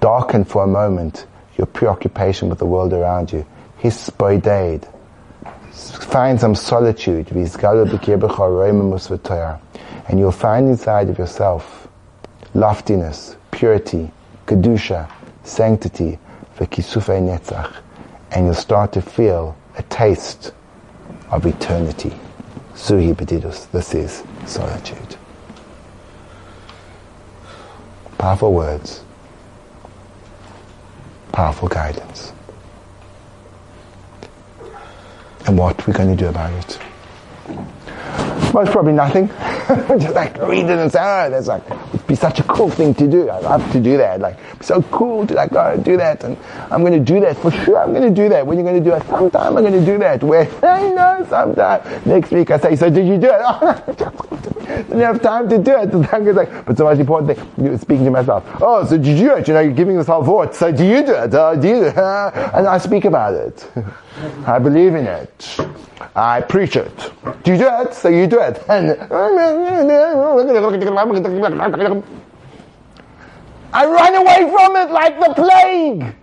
darken 0.00 0.44
for 0.44 0.64
a 0.64 0.66
moment 0.66 1.26
your 1.56 1.66
preoccupation 1.66 2.48
with 2.48 2.58
the 2.58 2.66
world 2.66 2.92
around 2.92 3.32
you 3.32 3.46
hisboided. 3.82 4.86
Find 5.72 6.38
some 6.38 6.54
solitude. 6.54 7.30
And 10.08 10.18
you'll 10.18 10.32
find 10.32 10.68
inside 10.68 11.08
of 11.08 11.18
yourself 11.18 11.88
loftiness, 12.54 13.36
purity, 13.50 14.10
kedusha, 14.46 15.10
sanctity, 15.42 16.18
netzach, 16.58 17.76
and 18.30 18.46
you'll 18.46 18.54
start 18.54 18.92
to 18.92 19.02
feel 19.02 19.56
a 19.76 19.82
taste 19.84 20.52
of 21.30 21.44
eternity. 21.46 22.12
Suhi 22.74 23.14
Bedidos. 23.14 23.70
This 23.72 23.94
is 23.94 24.22
solitude. 24.46 25.16
Powerful 28.18 28.52
words. 28.52 29.02
Powerful 31.32 31.68
guidance. 31.68 32.31
And 35.46 35.58
what 35.58 35.86
we're 35.86 35.94
going 35.94 36.16
to 36.16 36.16
do 36.16 36.28
about 36.28 36.52
it. 36.52 36.78
Most 38.54 38.70
probably 38.70 38.92
nothing. 38.92 39.28
Just 39.98 40.14
like 40.14 40.36
read 40.42 40.66
it 40.66 40.78
and 40.78 40.92
say, 40.92 41.00
oh, 41.00 41.30
that's 41.30 41.46
like, 41.46 41.64
it'd 41.94 42.06
be 42.06 42.14
such 42.14 42.38
a 42.38 42.42
cool 42.44 42.68
thing 42.68 42.94
to 42.94 43.08
do. 43.08 43.30
I 43.30 43.38
love 43.38 43.72
to 43.72 43.80
do 43.80 43.96
that. 43.96 44.20
Like, 44.20 44.36
so 44.60 44.82
cool 44.82 45.26
to 45.26 45.34
like, 45.34 45.52
oh, 45.52 45.78
do 45.78 45.96
that. 45.96 46.22
And 46.22 46.36
I'm 46.70 46.82
going 46.82 46.92
to 46.92 47.00
do 47.00 47.18
that 47.20 47.38
for 47.38 47.50
sure. 47.50 47.78
I'm 47.82 47.92
going 47.92 48.14
to 48.14 48.22
do 48.22 48.28
that. 48.28 48.46
When 48.46 48.58
you're 48.58 48.66
going 48.66 48.82
to 48.82 48.90
do 48.90 48.94
it, 48.94 49.02
sometime 49.06 49.56
I'm 49.56 49.64
going 49.64 49.72
to 49.72 49.84
do 49.84 49.98
that. 49.98 50.22
Where, 50.22 50.46
I 50.64 50.90
know, 50.90 51.26
sometime. 51.28 52.02
Next 52.04 52.30
week 52.30 52.50
I 52.50 52.58
say, 52.58 52.76
so 52.76 52.90
did 52.90 53.06
you 53.06 53.18
do 53.18 53.30
it? 53.32 54.48
didn't 54.76 55.00
have 55.00 55.20
time 55.22 55.48
to 55.48 55.58
do 55.58 55.76
it. 55.76 55.90
The 55.90 56.02
time 56.04 56.24
goes 56.24 56.34
Like, 56.36 56.64
but 56.64 56.76
the 56.76 56.84
most 56.84 56.98
important 56.98 57.38
thing, 57.38 57.78
speaking 57.78 58.04
to 58.04 58.10
myself, 58.10 58.44
oh, 58.60 58.84
so 58.84 58.96
did 58.96 59.06
you 59.06 59.16
do 59.16 59.36
it? 59.36 59.48
You 59.48 59.54
know, 59.54 59.60
you're 59.60 59.72
giving 59.72 59.94
yourself 59.94 60.26
thought. 60.26 60.54
So 60.54 60.72
do 60.72 60.84
you 60.84 61.04
do 61.04 61.14
it? 61.14 61.34
Uh, 61.34 61.54
do 61.54 61.68
you 61.68 61.74
do 61.74 61.84
it? 61.86 61.96
and 61.96 62.66
I 62.66 62.78
speak 62.78 63.04
about 63.04 63.34
it. 63.34 63.70
I 64.46 64.58
believe 64.58 64.94
in 64.94 65.06
it. 65.06 65.56
I 66.14 66.40
preach 66.40 66.76
it. 66.76 67.12
Do 67.44 67.52
you 67.52 67.58
do 67.58 67.68
it? 67.80 67.94
So 67.94 68.08
you 68.08 68.26
do 68.26 68.40
it. 68.40 68.62
And 68.68 68.90
I 73.72 73.86
run 73.86 74.14
away 74.14 74.50
from 74.50 74.76
it 74.76 74.90
like 74.90 75.18
the 75.18 75.32
plague. 75.34 76.14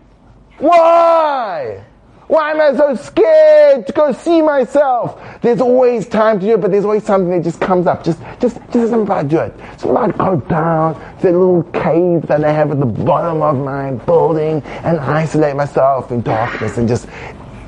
Why? 0.59 1.83
Why 2.29 2.51
am 2.51 2.61
I 2.61 2.77
so 2.77 2.93
scared 2.93 3.87
to 3.87 3.93
go 3.93 4.11
see 4.11 4.43
myself? 4.43 5.19
There's 5.41 5.61
always 5.61 6.07
time 6.07 6.39
to 6.39 6.45
do 6.45 6.53
it, 6.53 6.61
but 6.61 6.69
there's 6.69 6.85
always 6.85 7.03
something 7.03 7.31
that 7.31 7.43
just 7.43 7.59
comes 7.59 7.87
up. 7.87 8.03
Just, 8.03 8.19
just, 8.39 8.57
just 8.69 8.91
something 8.91 9.01
about 9.01 9.23
to 9.23 9.27
do 9.27 9.39
it. 9.39 9.59
Something 9.79 9.97
about 10.13 10.17
go 10.19 10.47
down 10.47 10.93
to 11.21 11.21
the 11.23 11.31
little 11.31 11.63
cave 11.73 12.21
that 12.27 12.43
I 12.45 12.51
have 12.51 12.69
at 12.69 12.79
the 12.79 12.85
bottom 12.85 13.41
of 13.41 13.57
my 13.57 13.93
building 14.05 14.61
and 14.83 14.99
isolate 14.99 15.55
myself 15.55 16.11
in 16.11 16.21
darkness 16.21 16.77
and 16.77 16.87
just 16.87 17.07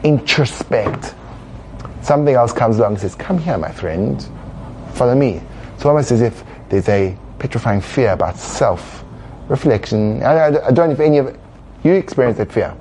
introspect. 0.03 1.15
Something 2.03 2.35
else 2.35 2.53
comes 2.53 2.77
along 2.77 2.91
and 2.91 3.01
says, 3.01 3.15
come 3.15 3.39
here, 3.39 3.57
my 3.57 3.71
friend. 3.71 4.23
Follow 4.93 5.15
me. 5.15 5.41
It's 5.73 5.85
almost 5.85 6.11
as 6.11 6.21
if 6.21 6.43
there's 6.69 6.87
a 6.87 7.17
petrifying 7.39 7.81
fear 7.81 8.11
about 8.11 8.37
self 8.37 9.03
reflection. 9.47 10.21
I, 10.21 10.33
I, 10.33 10.67
I 10.67 10.71
don't 10.71 10.89
know 10.89 10.93
if 10.93 10.99
any 10.99 11.17
of 11.17 11.35
you 11.83 11.93
experience 11.93 12.37
that 12.37 12.51
fear. 12.51 12.77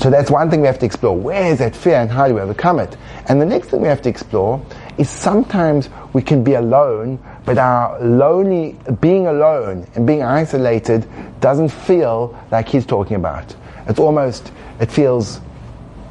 So 0.00 0.10
that's 0.10 0.30
one 0.30 0.50
thing 0.50 0.62
we 0.62 0.66
have 0.66 0.78
to 0.80 0.86
explore. 0.86 1.16
Where 1.16 1.52
is 1.52 1.58
that 1.58 1.76
fear 1.76 1.96
and 1.96 2.10
how 2.10 2.26
do 2.26 2.34
we 2.34 2.40
overcome 2.40 2.80
it? 2.80 2.96
And 3.28 3.40
the 3.40 3.46
next 3.46 3.68
thing 3.68 3.82
we 3.82 3.88
have 3.88 4.02
to 4.02 4.08
explore 4.08 4.64
is 4.98 5.08
sometimes 5.08 5.90
we 6.12 6.22
can 6.22 6.42
be 6.42 6.54
alone, 6.54 7.18
but 7.44 7.58
our 7.58 8.00
lonely, 8.00 8.78
being 9.00 9.26
alone 9.26 9.86
and 9.94 10.06
being 10.06 10.22
isolated 10.22 11.06
doesn't 11.40 11.68
feel 11.68 12.38
like 12.50 12.68
he's 12.68 12.86
talking 12.86 13.16
about. 13.16 13.54
It's 13.86 13.98
almost, 13.98 14.50
it 14.80 14.90
feels 14.90 15.40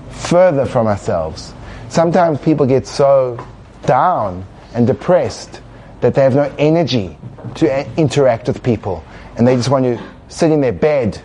further 0.10 0.66
from 0.66 0.88
ourselves. 0.88 1.54
Sometimes 1.90 2.40
people 2.40 2.66
get 2.66 2.86
so 2.88 3.46
down 3.86 4.46
and 4.74 4.86
depressed 4.88 5.62
that 6.02 6.14
they 6.14 6.22
have 6.22 6.36
no 6.36 6.54
energy 6.58 7.18
to 7.56 8.00
interact 8.00 8.48
with 8.48 8.62
people 8.64 9.04
and 9.38 9.48
they 9.48 9.56
just 9.56 9.70
want 9.70 9.86
to 9.86 10.02
sit 10.30 10.52
in 10.52 10.62
their 10.62 10.72
bed 10.72 11.22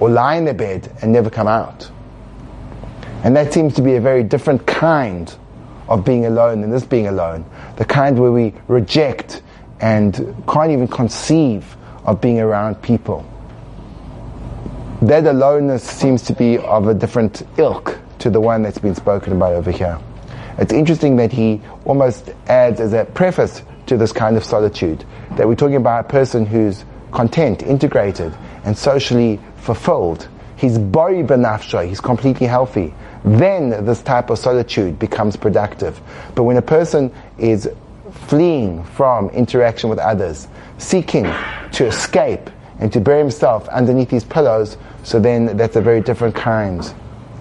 or 0.00 0.10
lie 0.10 0.36
in 0.36 0.44
their 0.44 0.54
bed 0.54 0.92
and 1.02 1.12
never 1.12 1.30
come 1.30 1.46
out. 1.46 1.90
And 3.22 3.36
that 3.36 3.52
seems 3.52 3.74
to 3.74 3.82
be 3.82 3.96
a 3.96 4.00
very 4.00 4.24
different 4.24 4.66
kind 4.66 5.32
of 5.88 6.04
being 6.04 6.24
alone 6.24 6.62
than 6.62 6.70
this 6.70 6.84
being 6.84 7.06
alone. 7.06 7.44
The 7.76 7.84
kind 7.84 8.18
where 8.18 8.32
we 8.32 8.54
reject 8.66 9.42
and 9.80 10.34
can't 10.48 10.70
even 10.70 10.88
conceive 10.88 11.76
of 12.04 12.20
being 12.20 12.40
around 12.40 12.76
people. 12.82 13.26
That 15.02 15.26
aloneness 15.26 15.82
seems 15.82 16.22
to 16.22 16.32
be 16.32 16.58
of 16.58 16.88
a 16.88 16.94
different 16.94 17.42
ilk 17.58 17.98
to 18.20 18.30
the 18.30 18.40
one 18.40 18.62
that's 18.62 18.78
been 18.78 18.94
spoken 18.94 19.32
about 19.32 19.54
over 19.54 19.70
here. 19.70 19.98
It's 20.58 20.72
interesting 20.72 21.16
that 21.16 21.32
he 21.32 21.60
almost 21.84 22.30
adds 22.46 22.80
as 22.80 22.92
a 22.92 23.04
preface 23.04 23.62
to 23.86 23.96
this 23.96 24.12
kind 24.12 24.36
of 24.36 24.44
solitude 24.44 25.04
that 25.36 25.48
we're 25.48 25.54
talking 25.54 25.76
about 25.76 26.04
a 26.04 26.08
person 26.08 26.44
who's 26.44 26.84
content, 27.12 27.62
integrated, 27.62 28.32
and 28.64 28.76
socially 28.76 29.40
fulfilled. 29.60 30.28
He's 30.56 30.78
bari 30.78 31.22
benafsha, 31.22 31.86
he's 31.86 32.00
completely 32.00 32.46
healthy. 32.46 32.92
Then 33.24 33.84
this 33.84 34.02
type 34.02 34.30
of 34.30 34.38
solitude 34.38 34.98
becomes 34.98 35.36
productive. 35.36 36.00
But 36.34 36.44
when 36.44 36.56
a 36.56 36.62
person 36.62 37.12
is 37.38 37.70
fleeing 38.10 38.84
from 38.84 39.28
interaction 39.30 39.90
with 39.90 39.98
others, 39.98 40.48
seeking 40.78 41.24
to 41.72 41.86
escape 41.86 42.50
and 42.78 42.92
to 42.92 43.00
bury 43.00 43.18
himself 43.18 43.68
underneath 43.68 44.10
these 44.10 44.24
pillows, 44.24 44.76
so 45.02 45.20
then 45.20 45.56
that's 45.56 45.76
a 45.76 45.80
very 45.80 46.00
different 46.00 46.34
kind 46.34 46.92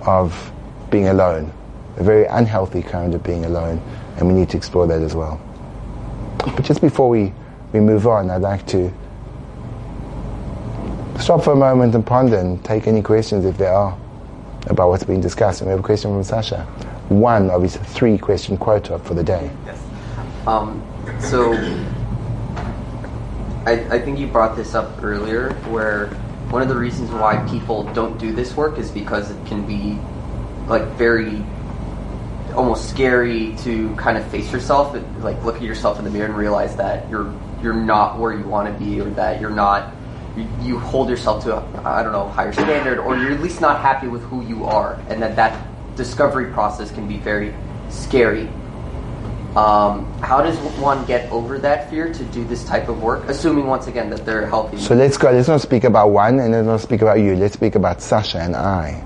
of 0.06 0.52
being 0.90 1.08
alone. 1.08 1.52
A 1.98 2.04
very 2.04 2.26
unhealthy 2.26 2.82
kind 2.82 3.14
of 3.14 3.24
being 3.24 3.46
alone. 3.46 3.82
And 4.18 4.28
we 4.28 4.34
need 4.34 4.50
to 4.50 4.58
explore 4.58 4.88
that 4.88 5.02
as 5.02 5.16
well. 5.16 5.42
But 6.38 6.64
just 6.64 6.82
before 6.82 7.10
we, 7.10 7.34
we 7.74 7.80
move 7.80 8.08
on, 8.08 8.30
I'd 8.30 8.42
like 8.42 8.66
to 8.68 8.94
stop 11.20 11.44
for 11.44 11.54
a 11.54 11.56
moment 11.56 11.96
and 11.96 12.06
ponder 12.06 12.38
and 12.38 12.64
take 12.64 12.88
any 12.88 13.02
questions 13.02 13.46
if 13.46 13.58
there 13.58 13.74
are 13.74 13.98
about 14.68 14.90
what's 14.90 15.04
being 15.04 15.22
discussed. 15.22 15.62
And 15.62 15.68
we 15.68 15.72
have 15.72 15.80
a 15.80 15.84
question 15.84 16.12
from 16.12 16.24
Sasha. 16.24 16.64
One 17.10 17.50
of 17.50 17.62
his 17.62 17.78
three 17.78 18.18
question 18.18 18.58
quota 18.58 19.00
for 19.00 19.14
the 19.14 19.24
day. 19.24 19.52
Yes. 19.66 19.84
Um, 20.48 20.86
so, 21.20 21.54
I, 23.66 23.74
I 23.92 24.00
think 24.00 24.20
you 24.20 24.28
brought 24.28 24.56
this 24.56 24.76
up 24.76 25.04
earlier 25.04 25.54
where 25.70 26.08
one 26.50 26.62
of 26.62 26.68
the 26.68 26.76
reasons 26.76 27.12
why 27.12 27.46
people 27.50 27.84
don't 27.94 28.18
do 28.18 28.32
this 28.32 28.56
work 28.56 28.78
is 28.78 28.90
because 28.90 29.32
it 29.32 29.46
can 29.46 29.66
be 29.66 30.00
like 30.68 30.84
very 30.98 31.44
almost 32.56 32.90
scary 32.90 33.56
to 33.58 33.96
kind 33.96 34.18
of 34.18 34.26
face 34.32 34.52
yourself 34.52 34.98
like 35.20 35.44
look 35.44 35.58
at 35.58 35.62
yourself 35.62 36.00
in 36.00 36.06
the 36.06 36.10
mirror 36.10 36.26
and 36.26 36.36
realize 36.36 36.76
that 36.76 37.08
you're 37.10 37.32
you're 37.62 37.74
not 37.74 38.18
where 38.18 38.34
you 38.34 38.44
want 38.44 38.72
to 38.72 38.84
be 38.84 39.00
or 39.00 39.10
that 39.12 39.40
you're 39.40 39.52
not 39.52 39.94
you, 40.38 40.48
you 40.62 40.80
hold 40.80 41.10
yourself 41.10 41.44
to 41.44 41.58
a, 41.58 41.82
I 41.84 42.04
don't 42.04 42.12
know 42.12 42.28
higher 42.30 42.54
standard, 42.54 43.00
or 43.00 43.18
you're 43.18 43.32
at 43.32 43.42
least 43.42 43.62
not 43.62 43.82
happy 43.82 44.08
with 44.08 44.22
who 44.24 44.44
you 44.46 44.66
are, 44.66 44.94
and 45.10 45.22
that 45.22 45.36
that 45.36 45.66
discovery 45.96 46.52
process 46.52 46.92
can 46.92 47.08
be 47.08 47.18
very 47.18 47.54
scary. 47.90 48.50
Um, 49.56 50.06
how 50.22 50.42
does 50.44 50.56
one 50.80 51.06
get 51.06 51.30
over 51.32 51.58
that 51.60 51.90
fear 51.90 52.14
to 52.14 52.24
do 52.26 52.46
this 52.46 52.64
type 52.64 52.88
of 52.88 53.02
work, 53.02 53.28
assuming 53.28 53.66
once 53.66 53.88
again 53.88 54.10
that 54.12 54.24
they're 54.26 54.46
healthy? 54.48 54.78
So 54.78 54.94
let's 54.94 55.18
go. 55.18 55.32
Let's 55.32 55.48
not 55.48 55.62
speak 55.62 55.84
about 55.86 56.12
one, 56.12 56.40
and 56.40 56.52
let's 56.54 56.68
not 56.68 56.82
speak 56.82 57.02
about 57.02 57.20
you. 57.20 57.36
Let's 57.36 57.56
speak 57.56 57.76
about 57.76 58.02
Sasha 58.02 58.40
and 58.40 58.56
I. 58.56 59.04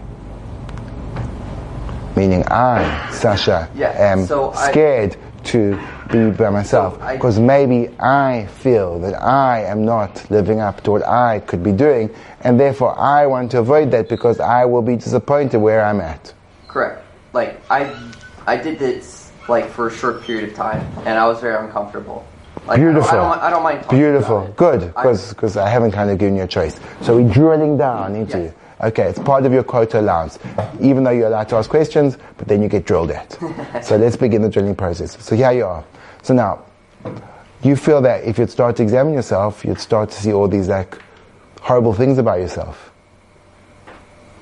Meaning 2.16 2.44
I, 2.48 3.10
Sasha, 3.12 3.70
Yeah, 3.74 3.90
am 3.98 4.26
so 4.26 4.52
I- 4.52 4.70
scared 4.70 5.18
to 5.46 5.80
be 6.13 6.30
by 6.30 6.49
myself 6.49 6.99
So 6.99 7.13
because 7.13 7.39
maybe 7.39 7.89
I 7.99 8.45
feel 8.62 8.99
that 8.99 9.21
I 9.21 9.63
am 9.65 9.84
not 9.84 10.30
living 10.30 10.60
up 10.62 10.82
to 10.84 10.91
what 10.91 11.04
I 11.06 11.39
could 11.39 11.63
be 11.63 11.71
doing, 11.71 12.10
and 12.41 12.60
therefore 12.60 12.97
I 12.97 13.26
want 13.26 13.52
to 13.52 13.60
avoid 13.60 13.91
that 13.91 14.08
because 14.10 14.39
I 14.39 14.65
will 14.65 14.82
be 14.84 14.95
disappointed 14.95 15.58
where 15.58 15.84
I'm 15.84 15.99
at. 15.99 16.34
Correct. 16.67 17.04
Like 17.34 17.60
I, 17.69 18.12
I 18.45 18.56
did 18.58 18.78
this 18.80 19.32
like 19.49 19.69
for 19.69 19.88
a 19.88 19.91
short 19.91 20.21
period 20.23 20.49
of 20.49 20.56
time, 20.56 20.82
and 21.06 21.17
I 21.17 21.28
was 21.28 21.41
very 21.41 21.58
uncomfortable. 21.65 22.26
Like, 22.65 22.80
Beautiful. 22.80 23.10
I 23.10 23.15
don't, 23.15 23.26
I 23.26 23.34
don't, 23.36 23.43
I 23.43 23.49
don't 23.49 23.63
mind. 23.63 23.84
talking 23.84 23.99
Beautiful. 23.99 24.54
Good, 24.56 24.93
I- 24.95 25.04
because 25.30 25.58
I 25.58 25.67
haven't 25.67 25.91
kind 25.91 26.10
of 26.10 26.17
given 26.17 26.38
you 26.38 26.43
a 26.43 26.47
choice. 26.47 26.80
So 27.02 27.17
we're 27.17 27.34
drilling 27.34 27.78
down 27.78 28.15
into. 28.15 28.39
Yes. 28.39 28.54
Okay, 28.82 29.04
it's 29.04 29.19
part 29.19 29.45
of 29.45 29.54
your 29.54 29.63
quota 29.63 30.02
allowance, 30.02 30.39
even 30.82 31.06
though 31.06 31.12
you're 31.12 31.28
allowed 31.28 31.47
to 31.49 31.56
ask 31.56 31.69
questions, 31.69 32.17
but 32.38 32.49
then 32.49 32.62
you 32.62 32.67
get 32.67 32.86
drilled 32.86 33.12
at. 33.12 33.32
so 33.84 33.95
let's 33.95 34.17
begin 34.17 34.41
the 34.41 34.49
drilling 34.49 34.76
process. 34.76 35.15
So 35.23 35.38
here 35.38 35.52
you 35.54 35.65
are. 35.65 35.86
So 36.24 36.34
now, 36.34 36.64
you 37.64 37.76
feel 37.76 38.02
that 38.02 38.24
if 38.24 38.40
you'd 38.40 38.50
start 38.50 38.78
to 38.78 38.84
examine 38.84 39.14
yourself, 39.14 39.64
you'd 39.64 39.80
start 39.80 40.10
to 40.10 40.16
see 40.16 40.34
all 40.34 40.48
these 40.48 40.70
like 40.70 40.98
horrible 41.62 41.94
things 41.94 42.18
about 42.18 42.40
yourself, 42.40 42.92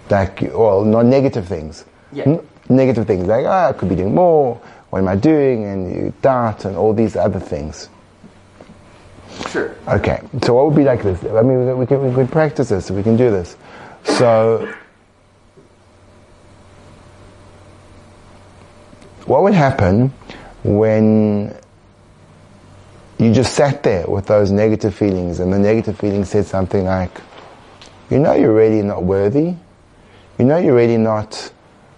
like 0.09 0.41
well, 0.41 0.85
not 0.85 1.05
negative 1.05 1.47
things. 1.47 1.85
Yeah. 2.13 2.23
N- 2.25 2.47
negative 2.69 3.05
things 3.07 3.27
like 3.27 3.45
ah, 3.45 3.69
I 3.69 3.73
could 3.73 3.89
be 3.89 3.95
doing 3.95 4.15
more. 4.15 4.61
What 4.91 4.99
am 4.99 5.07
I 5.07 5.15
doing? 5.15 5.65
And 5.65 5.93
you 5.93 6.13
doubt 6.21 6.65
and 6.65 6.75
all 6.75 6.93
these 6.93 7.15
other 7.15 7.39
things. 7.39 7.89
Sure. 9.49 9.75
Okay, 9.87 10.21
so 10.43 10.53
what 10.53 10.67
would 10.67 10.75
be 10.75 10.83
like 10.83 11.01
this? 11.01 11.23
I 11.23 11.41
mean, 11.41 11.77
we 11.77 11.85
can, 11.85 12.07
we 12.07 12.13
can 12.13 12.27
practice 12.27 12.69
this, 12.69 12.91
we 12.91 13.01
can 13.01 13.17
do 13.17 13.31
this. 13.31 13.55
So, 14.03 14.71
what 19.25 19.43
would 19.43 19.53
happen 19.53 20.13
when 20.63 21.55
you 23.31 23.35
just 23.35 23.55
sat 23.55 23.81
there 23.83 24.05
with 24.07 24.25
those 24.25 24.51
negative 24.51 24.93
feelings 24.93 25.39
and 25.39 25.53
the 25.53 25.57
negative 25.57 25.97
feelings 25.97 26.29
said 26.29 26.45
something 26.45 26.83
like, 26.83 27.21
you 28.09 28.19
know, 28.19 28.33
you're 28.33 28.53
really 28.53 28.81
not 28.81 29.05
worthy. 29.05 29.55
You 30.37 30.45
know, 30.45 30.57
you're 30.57 30.75
really 30.75 30.97
not 30.97 31.49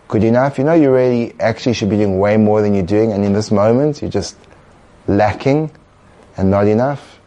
good 0.10 0.24
enough. 0.24 0.60
You 0.60 0.64
know 0.64 0.76
you 0.76 0.94
really 0.94 1.34
actually 1.40 1.74
should 1.74 1.90
be 1.90 1.96
doing 1.96 2.20
way 2.20 2.38
more 2.38 2.62
than 2.62 2.76
you're 2.76 2.86
doing, 2.86 3.14
and 3.14 3.26
in 3.26 3.34
this 3.34 3.50
moment 3.50 4.00
you're 4.00 4.12
just 4.12 4.38
lacking 5.08 5.72
and 6.38 6.52
not 6.52 6.68
enough. 6.68 7.20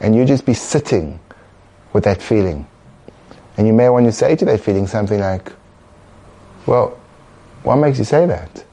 And 0.00 0.14
you 0.14 0.26
just 0.26 0.44
be 0.44 0.52
sitting 0.52 1.18
with 1.94 2.04
that 2.04 2.20
feeling. 2.20 2.66
And 3.56 3.66
you 3.66 3.72
may 3.72 3.88
want 3.88 4.04
to 4.04 4.12
say 4.12 4.36
to 4.36 4.44
that 4.44 4.60
feeling 4.60 4.86
something 4.86 5.18
like, 5.18 5.50
well, 6.66 7.00
what 7.62 7.76
makes 7.76 7.98
you 7.98 8.04
say 8.04 8.26
that? 8.26 8.64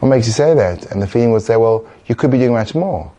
What 0.00 0.08
makes 0.08 0.26
you 0.26 0.32
say 0.32 0.54
that? 0.54 0.90
And 0.90 1.02
the 1.02 1.06
feeling 1.06 1.32
would 1.32 1.42
say, 1.42 1.56
well, 1.56 1.86
you 2.06 2.14
could 2.14 2.30
be 2.30 2.38
doing 2.38 2.52
much 2.52 2.74
more. 2.74 3.12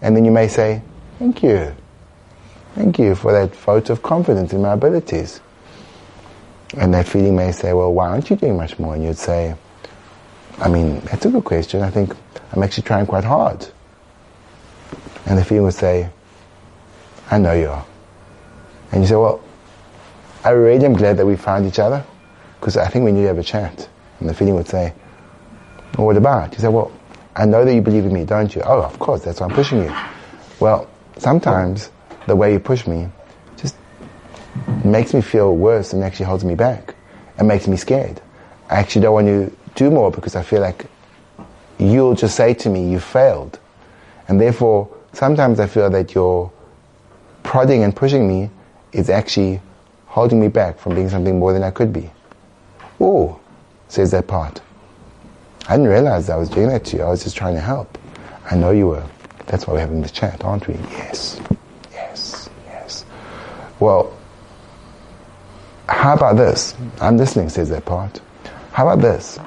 And 0.00 0.16
then 0.16 0.24
you 0.24 0.30
may 0.30 0.48
say, 0.48 0.82
thank 1.18 1.42
you. 1.42 1.74
Thank 2.74 2.98
you 2.98 3.14
for 3.14 3.32
that 3.32 3.54
vote 3.56 3.90
of 3.90 4.02
confidence 4.02 4.52
in 4.52 4.62
my 4.62 4.74
abilities. 4.74 5.40
And 6.76 6.94
that 6.94 7.08
feeling 7.08 7.34
may 7.34 7.50
say, 7.52 7.72
well, 7.72 7.92
why 7.92 8.08
aren't 8.08 8.30
you 8.30 8.36
doing 8.36 8.56
much 8.56 8.78
more? 8.78 8.94
And 8.94 9.02
you'd 9.02 9.18
say, 9.18 9.54
I 10.58 10.68
mean, 10.68 11.00
that's 11.00 11.24
a 11.24 11.30
good 11.30 11.44
question. 11.44 11.82
I 11.82 11.90
think 11.90 12.14
I'm 12.52 12.62
actually 12.62 12.84
trying 12.84 13.06
quite 13.06 13.24
hard. 13.24 13.66
And 15.26 15.38
the 15.38 15.44
feeling 15.44 15.64
would 15.64 15.74
say, 15.74 16.10
I 17.30 17.38
know 17.38 17.52
you 17.52 17.68
are. 17.68 17.84
And 18.92 19.02
you 19.02 19.08
say, 19.08 19.16
well, 19.16 19.42
I 20.44 20.50
really 20.50 20.84
am 20.84 20.94
glad 20.94 21.16
that 21.16 21.26
we 21.26 21.36
found 21.36 21.66
each 21.66 21.78
other 21.78 22.04
because 22.60 22.76
I 22.76 22.88
think 22.88 23.04
we 23.04 23.12
need 23.12 23.22
to 23.22 23.28
have 23.28 23.38
a 23.38 23.42
chat. 23.42 23.88
And 24.20 24.28
the 24.28 24.34
feeling 24.34 24.54
would 24.54 24.68
say, 24.68 24.94
well, 25.96 26.06
what 26.06 26.16
about? 26.16 26.52
You 26.52 26.60
say, 26.60 26.68
well, 26.68 26.92
I 27.38 27.46
know 27.46 27.64
that 27.64 27.72
you 27.72 27.80
believe 27.80 28.04
in 28.04 28.12
me, 28.12 28.24
don't 28.24 28.52
you? 28.52 28.62
Oh, 28.62 28.82
of 28.82 28.98
course, 28.98 29.22
that's 29.22 29.38
why 29.38 29.46
I'm 29.46 29.54
pushing 29.54 29.78
you. 29.78 29.94
Well, 30.58 30.90
sometimes 31.18 31.92
the 32.26 32.34
way 32.34 32.52
you 32.52 32.58
push 32.58 32.84
me 32.84 33.08
just 33.56 33.76
makes 34.84 35.14
me 35.14 35.20
feel 35.20 35.54
worse 35.56 35.92
and 35.92 36.02
actually 36.02 36.26
holds 36.26 36.44
me 36.44 36.56
back 36.56 36.96
and 37.38 37.46
makes 37.46 37.68
me 37.68 37.76
scared. 37.76 38.20
I 38.68 38.74
actually 38.74 39.02
don't 39.02 39.14
want 39.14 39.28
to 39.28 39.56
do 39.76 39.88
more 39.88 40.10
because 40.10 40.34
I 40.34 40.42
feel 40.42 40.60
like 40.60 40.86
you'll 41.78 42.16
just 42.16 42.34
say 42.34 42.54
to 42.54 42.68
me, 42.68 42.90
you 42.90 42.98
failed. 42.98 43.60
And 44.26 44.40
therefore, 44.40 44.92
sometimes 45.12 45.60
I 45.60 45.68
feel 45.68 45.88
that 45.90 46.16
your 46.16 46.50
prodding 47.44 47.84
and 47.84 47.94
pushing 47.94 48.26
me 48.26 48.50
is 48.90 49.08
actually 49.08 49.60
holding 50.06 50.40
me 50.40 50.48
back 50.48 50.80
from 50.80 50.96
being 50.96 51.08
something 51.08 51.38
more 51.38 51.52
than 51.52 51.62
I 51.62 51.70
could 51.70 51.92
be. 51.92 52.10
Oh, 53.00 53.38
says 53.86 54.10
that 54.10 54.26
part. 54.26 54.60
I 55.68 55.76
didn't 55.76 55.88
realize 55.90 56.30
I 56.30 56.36
was 56.36 56.48
doing 56.48 56.68
that 56.68 56.84
to 56.86 56.96
you. 56.96 57.02
I 57.02 57.10
was 57.10 57.22
just 57.22 57.36
trying 57.36 57.54
to 57.54 57.60
help. 57.60 57.98
I 58.50 58.56
know 58.56 58.70
you 58.70 58.86
were. 58.86 59.04
That's 59.46 59.66
why 59.66 59.74
we're 59.74 59.80
having 59.80 60.00
this 60.00 60.12
chat, 60.12 60.44
aren't 60.44 60.66
we? 60.66 60.74
Yes. 60.90 61.40
Yes. 61.92 62.48
Yes. 62.66 63.04
Well, 63.78 64.16
how 65.88 66.14
about 66.14 66.36
this? 66.36 66.74
I'm 67.00 67.18
listening, 67.18 67.50
says 67.50 67.68
that 67.68 67.84
part. 67.84 68.20
How 68.72 68.88
about 68.88 69.02
this? 69.02 69.38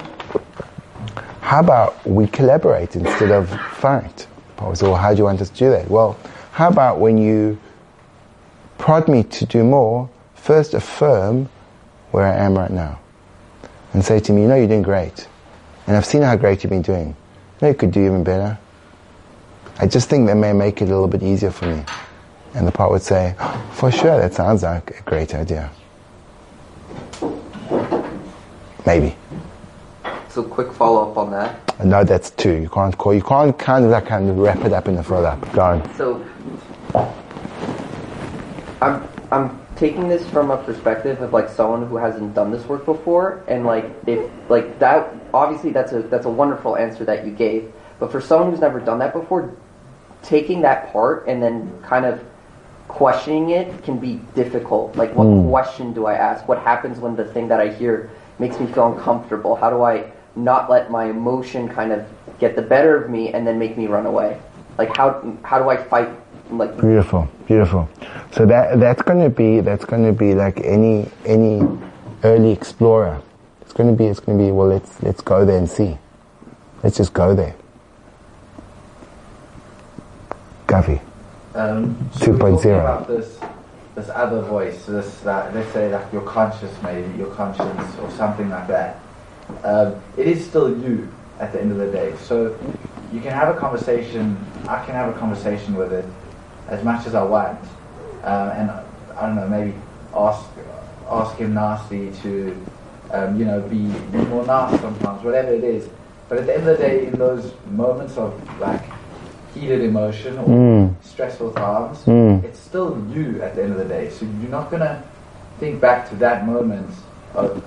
How 1.42 1.60
about 1.60 2.06
we 2.06 2.28
collaborate 2.28 2.96
instead 2.96 3.32
of 3.32 3.50
fight? 3.74 4.28
Paul 4.58 4.76
said, 4.76 4.88
well, 4.88 4.98
how 4.98 5.12
do 5.12 5.18
you 5.18 5.24
want 5.24 5.42
us 5.42 5.50
to 5.50 5.58
do 5.58 5.70
that? 5.72 5.90
Well, 5.90 6.20
how 6.52 6.70
about 6.70 7.00
when 7.00 7.18
you 7.18 7.60
prod 8.78 9.08
me 9.08 9.24
to 9.24 9.46
do 9.46 9.64
more, 9.64 10.10
first 10.36 10.74
affirm 10.74 11.50
where 12.12 12.26
I 12.26 12.36
am 12.38 12.58
right 12.58 12.72
now 12.72 13.00
and 13.94 14.04
say 14.06 14.20
to 14.20 14.32
me, 14.32 14.44
you 14.44 14.48
know, 14.48 14.56
you're 14.56 14.68
doing 14.68 14.82
great. 14.82 15.28
And 15.88 15.98
I've 15.98 16.06
seen 16.06 16.22
how 16.22 16.36
great 16.36 16.64
you've 16.64 16.70
been 16.70 16.82
doing. 16.82 17.08
You 17.08 17.16
know, 17.62 17.68
you 17.70 17.74
could 17.74 17.92
do 17.92 18.06
even 18.06 18.24
better. 18.24 18.58
I 19.80 19.88
just 19.88 20.10
think 20.10 20.28
that 20.28 20.36
may 20.36 20.54
make 20.54 20.82
it 20.82 20.86
a 20.86 20.88
little 20.88 21.08
bit 21.08 21.24
easier 21.24 21.52
for 21.52 21.66
me. 21.66 21.84
And 22.54 22.68
the 22.68 22.72
part 22.72 22.92
would 22.92 23.02
say, 23.02 23.36
oh, 23.40 23.70
for 23.74 23.92
sure, 23.92 24.20
that 24.20 24.34
sounds 24.34 24.64
like 24.64 25.00
a 25.00 25.04
great 25.04 25.34
idea. 25.34 25.72
Maybe. 28.86 29.16
So 30.30 30.44
quick 30.44 30.72
follow 30.72 31.12
up 31.12 31.18
on 31.18 31.32
that. 31.32 31.84
No, 31.84 32.04
that's 32.04 32.32
two. 32.32 32.54
You 32.54 32.70
can't 32.70 32.98
call. 32.98 33.14
You 33.14 33.22
can't 33.22 33.58
kind 33.58 33.86
of 33.86 33.92
like 33.92 34.06
kind 34.06 34.30
of 34.30 34.38
wrap 34.38 34.64
it 34.64 34.74
up 34.74 34.88
in 34.88 34.98
a 34.98 35.04
follow 35.04 35.26
up. 35.26 35.52
Go 35.54 35.62
on. 35.62 35.96
So 35.96 36.26
I'm 38.82 39.08
I'm 39.32 39.61
taking 39.82 40.08
this 40.08 40.24
from 40.30 40.52
a 40.52 40.58
perspective 40.58 41.20
of 41.24 41.34
like 41.34 41.50
someone 41.50 41.88
who 41.88 41.98
hasn't 41.98 42.36
done 42.36 42.52
this 42.52 42.64
work 42.68 42.86
before, 42.86 43.44
and 43.48 43.66
like 43.66 43.86
if 44.06 44.30
like 44.48 44.78
that 44.78 45.12
obviously 45.34 45.72
that's 45.72 45.92
a 45.92 46.04
that's 46.04 46.28
a 46.28 46.30
wonderful 46.30 46.78
answer 46.78 47.04
that 47.04 47.26
you 47.26 47.32
gave. 47.32 47.74
But 48.00 48.12
for 48.12 48.22
someone 48.22 48.52
who's 48.52 48.62
never 48.62 48.80
done 48.80 49.00
that 49.00 49.12
before, 49.12 49.56
taking 50.22 50.62
that 50.62 50.94
part 50.94 51.28
and 51.28 51.42
then 51.42 51.82
kind 51.82 52.06
of 52.06 52.24
questioning 52.90 53.50
it 53.50 53.84
can 53.84 53.98
be 53.98 54.20
difficult. 54.36 54.96
Like, 54.96 55.16
what 55.16 55.26
Mm. 55.28 55.50
question 55.50 55.94
do 55.94 56.06
I 56.06 56.14
ask? 56.14 56.48
What 56.48 56.60
happens 56.60 57.00
when 57.00 57.16
the 57.16 57.26
thing 57.26 57.48
that 57.48 57.60
I 57.60 57.70
hear 57.70 58.10
makes 58.38 58.60
me 58.60 58.68
feel 58.68 58.86
uncomfortable? 58.94 59.56
How 59.56 59.72
do 59.72 59.82
I 59.82 60.04
not 60.36 60.70
let 60.70 60.92
my 60.92 61.06
emotion 61.06 61.68
kind 61.68 61.92
of 61.92 62.04
get 62.38 62.56
the 62.56 62.62
better 62.62 62.96
of 62.96 63.10
me 63.10 63.34
and 63.34 63.48
then 63.48 63.58
make 63.58 63.78
me 63.78 63.88
run 63.88 64.06
away? 64.06 64.38
Like, 64.78 64.96
how 64.96 65.10
how 65.42 65.58
do 65.58 65.70
I 65.70 65.78
fight? 65.78 66.10
Like, 66.52 66.78
Beautiful, 66.82 67.30
beautiful. 67.48 67.90
So 68.34 68.46
that 68.46 68.78
that's 68.80 69.02
going 69.02 69.24
to 69.24 69.30
be 69.30 69.62
that's 69.62 69.86
going 69.86 70.04
to 70.04 70.12
be 70.12 70.34
like 70.34 70.60
any 70.62 71.10
any 71.26 71.62
early 72.26 72.52
explorer. 72.52 73.22
It's 73.62 73.72
going 73.72 73.90
to 73.90 73.96
be 73.96 74.06
it's 74.06 74.20
going 74.20 74.38
to 74.38 74.44
be 74.44 74.52
well. 74.52 74.68
Let's 74.68 75.02
let's 75.02 75.22
go 75.22 75.46
there 75.46 75.58
and 75.58 75.70
see. 75.70 75.98
Let's 76.84 76.98
just 76.98 77.14
go 77.14 77.34
there. 77.34 77.56
Gavi. 80.68 81.02
Um, 81.56 82.10
so 82.14 82.28
2.0. 82.28 82.38
talking 82.38 82.72
About 82.72 83.08
this, 83.08 83.40
this 83.96 84.10
other 84.10 84.42
voice, 84.42 84.86
this 84.86 85.20
that 85.22 85.54
let's 85.56 85.72
say 85.72 85.92
like 85.92 86.12
your 86.12 86.22
conscious, 86.24 86.72
maybe 86.82 87.18
your 87.18 87.34
conscience 87.34 87.98
or 88.00 88.12
something 88.12 88.50
like 88.50 88.68
that. 88.68 89.00
Um, 89.64 90.02
it 90.18 90.28
is 90.28 90.46
still 90.46 90.70
you 90.82 91.10
at 91.40 91.54
the 91.54 91.62
end 91.62 91.72
of 91.72 91.78
the 91.78 91.92
day. 91.92 92.16
So 92.18 92.58
you 93.14 93.22
can 93.22 93.32
have 93.32 93.56
a 93.56 93.58
conversation. 93.58 94.38
I 94.68 94.84
can 94.86 94.96
have 94.96 95.16
a 95.16 95.18
conversation 95.18 95.76
with 95.76 95.94
it 95.94 96.06
as 96.68 96.84
much 96.84 97.08
as 97.08 97.16
I 97.16 97.24
want, 97.24 97.60
um, 98.24 98.50
and 98.50 98.72
I 99.18 99.26
don't 99.28 99.36
know, 99.36 99.48
maybe 99.48 99.74
ask 100.14 100.42
ask 101.10 101.36
him 101.36 101.54
nicely 101.54 102.12
to, 102.24 102.66
um, 103.12 103.38
you 103.38 103.46
know, 103.46 103.62
be 103.62 103.90
be 104.12 104.18
more 104.26 104.46
nice 104.46 104.80
sometimes, 104.80 105.24
whatever 105.24 105.54
it 105.54 105.64
is. 105.64 105.90
But 106.30 106.40
at 106.40 106.46
the 106.46 106.54
end 106.58 106.68
of 106.68 106.78
the 106.78 106.84
day, 106.84 107.08
in 107.08 107.18
those 107.18 107.52
moments 107.70 108.18
of 108.18 108.34
like 108.60 108.82
heated 109.54 109.82
emotion 109.82 110.38
or 110.38 110.48
Mm. 110.48 110.96
stressful 111.02 111.52
times, 111.52 112.06
Mm. 112.06 112.44
it's 112.44 112.60
still 112.60 112.98
you 113.10 113.42
at 113.42 113.56
the 113.56 113.64
end 113.64 113.74
of 113.74 113.80
the 113.80 113.86
day. 113.86 114.10
So 114.10 114.26
you're 114.26 114.50
not 114.50 114.72
gonna 114.72 115.04
think 115.60 115.82
back 115.82 116.08
to 116.10 116.16
that 116.16 116.46
moment 116.46 116.90
oh 117.36 117.62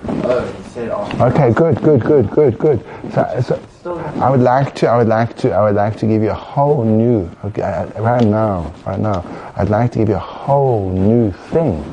Okay, 1.21 1.53
good, 1.53 1.81
good, 1.81 2.01
good, 2.01 2.29
good, 2.29 2.57
good. 2.59 2.85
So, 3.13 3.59
so 3.81 3.97
I 4.21 4.29
would 4.29 4.41
like 4.41 4.75
to, 4.75 4.87
I 4.87 4.97
would 4.97 5.07
like 5.07 5.37
to, 5.37 5.51
I 5.51 5.63
would 5.63 5.75
like 5.75 5.97
to 5.97 6.07
give 6.07 6.21
you 6.21 6.31
a 6.31 6.33
whole 6.33 6.83
new, 6.83 7.29
okay, 7.45 7.89
right 7.97 8.23
now, 8.23 8.73
right 8.85 8.99
now, 8.99 9.23
I'd 9.55 9.69
like 9.69 9.91
to 9.93 9.99
give 9.99 10.09
you 10.09 10.15
a 10.15 10.19
whole 10.19 10.89
new 10.91 11.31
thing. 11.31 11.83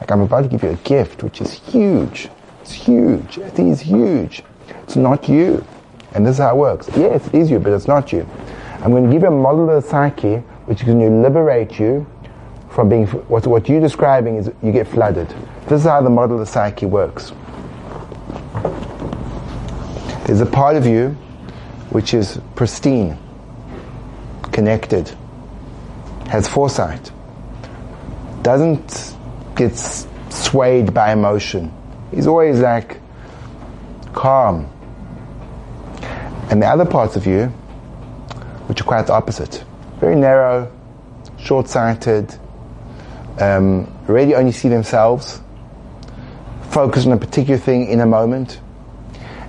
Like 0.00 0.10
I'm 0.10 0.20
about 0.20 0.42
to 0.42 0.48
give 0.48 0.62
you 0.62 0.70
a 0.70 0.76
gift, 0.76 1.22
which 1.22 1.40
is 1.40 1.52
huge. 1.52 2.28
It's 2.60 2.72
huge. 2.72 3.38
I 3.38 3.48
think 3.48 3.72
it's 3.72 3.80
huge. 3.80 4.42
It's 4.82 4.96
not 4.96 5.28
you. 5.28 5.64
And 6.12 6.26
this 6.26 6.34
is 6.34 6.38
how 6.38 6.50
it 6.50 6.56
works. 6.56 6.88
Yes, 6.96 7.26
it 7.28 7.34
is 7.34 7.50
you, 7.50 7.58
but 7.58 7.72
it's 7.72 7.88
not 7.88 8.12
you. 8.12 8.28
I'm 8.80 8.90
going 8.90 9.04
to 9.04 9.12
give 9.12 9.22
you 9.22 9.28
a 9.28 9.30
model 9.30 9.70
of 9.70 9.82
the 9.82 9.88
psyche, 9.88 10.36
which 10.66 10.80
is 10.80 10.86
going 10.86 11.00
to 11.00 11.10
liberate 11.10 11.78
you 11.78 12.06
from 12.70 12.88
being, 12.88 13.06
what, 13.06 13.46
what 13.46 13.68
you're 13.68 13.80
describing 13.80 14.36
is 14.36 14.50
you 14.62 14.72
get 14.72 14.86
flooded. 14.86 15.32
This 15.68 15.80
is 15.80 15.86
how 15.88 16.00
the 16.00 16.10
model 16.10 16.40
of 16.40 16.46
the 16.46 16.46
psyche 16.46 16.86
works. 16.86 17.32
There's 20.24 20.40
a 20.40 20.46
part 20.46 20.76
of 20.76 20.86
you 20.86 21.16
which 21.90 22.14
is 22.14 22.40
pristine, 22.54 23.18
connected, 24.52 25.12
has 26.28 26.46
foresight, 26.46 27.10
doesn't 28.42 29.16
get 29.56 29.76
swayed 30.28 30.94
by 30.94 31.12
emotion. 31.12 31.72
He's 32.12 32.28
always 32.28 32.60
like 32.60 33.00
calm. 34.12 34.70
And 36.48 36.62
the 36.62 36.66
other 36.66 36.84
parts 36.84 37.16
of 37.16 37.26
you, 37.26 37.46
which 38.68 38.80
are 38.80 38.84
quite 38.84 39.08
the 39.08 39.14
opposite, 39.14 39.64
very 39.98 40.14
narrow, 40.14 40.70
short-sighted, 41.38 42.32
um, 43.40 43.92
really 44.06 44.36
only 44.36 44.52
see 44.52 44.68
themselves, 44.68 45.40
focus 46.76 47.06
on 47.06 47.12
a 47.12 47.16
particular 47.16 47.58
thing 47.58 47.88
in 47.88 48.00
a 48.00 48.06
moment, 48.06 48.60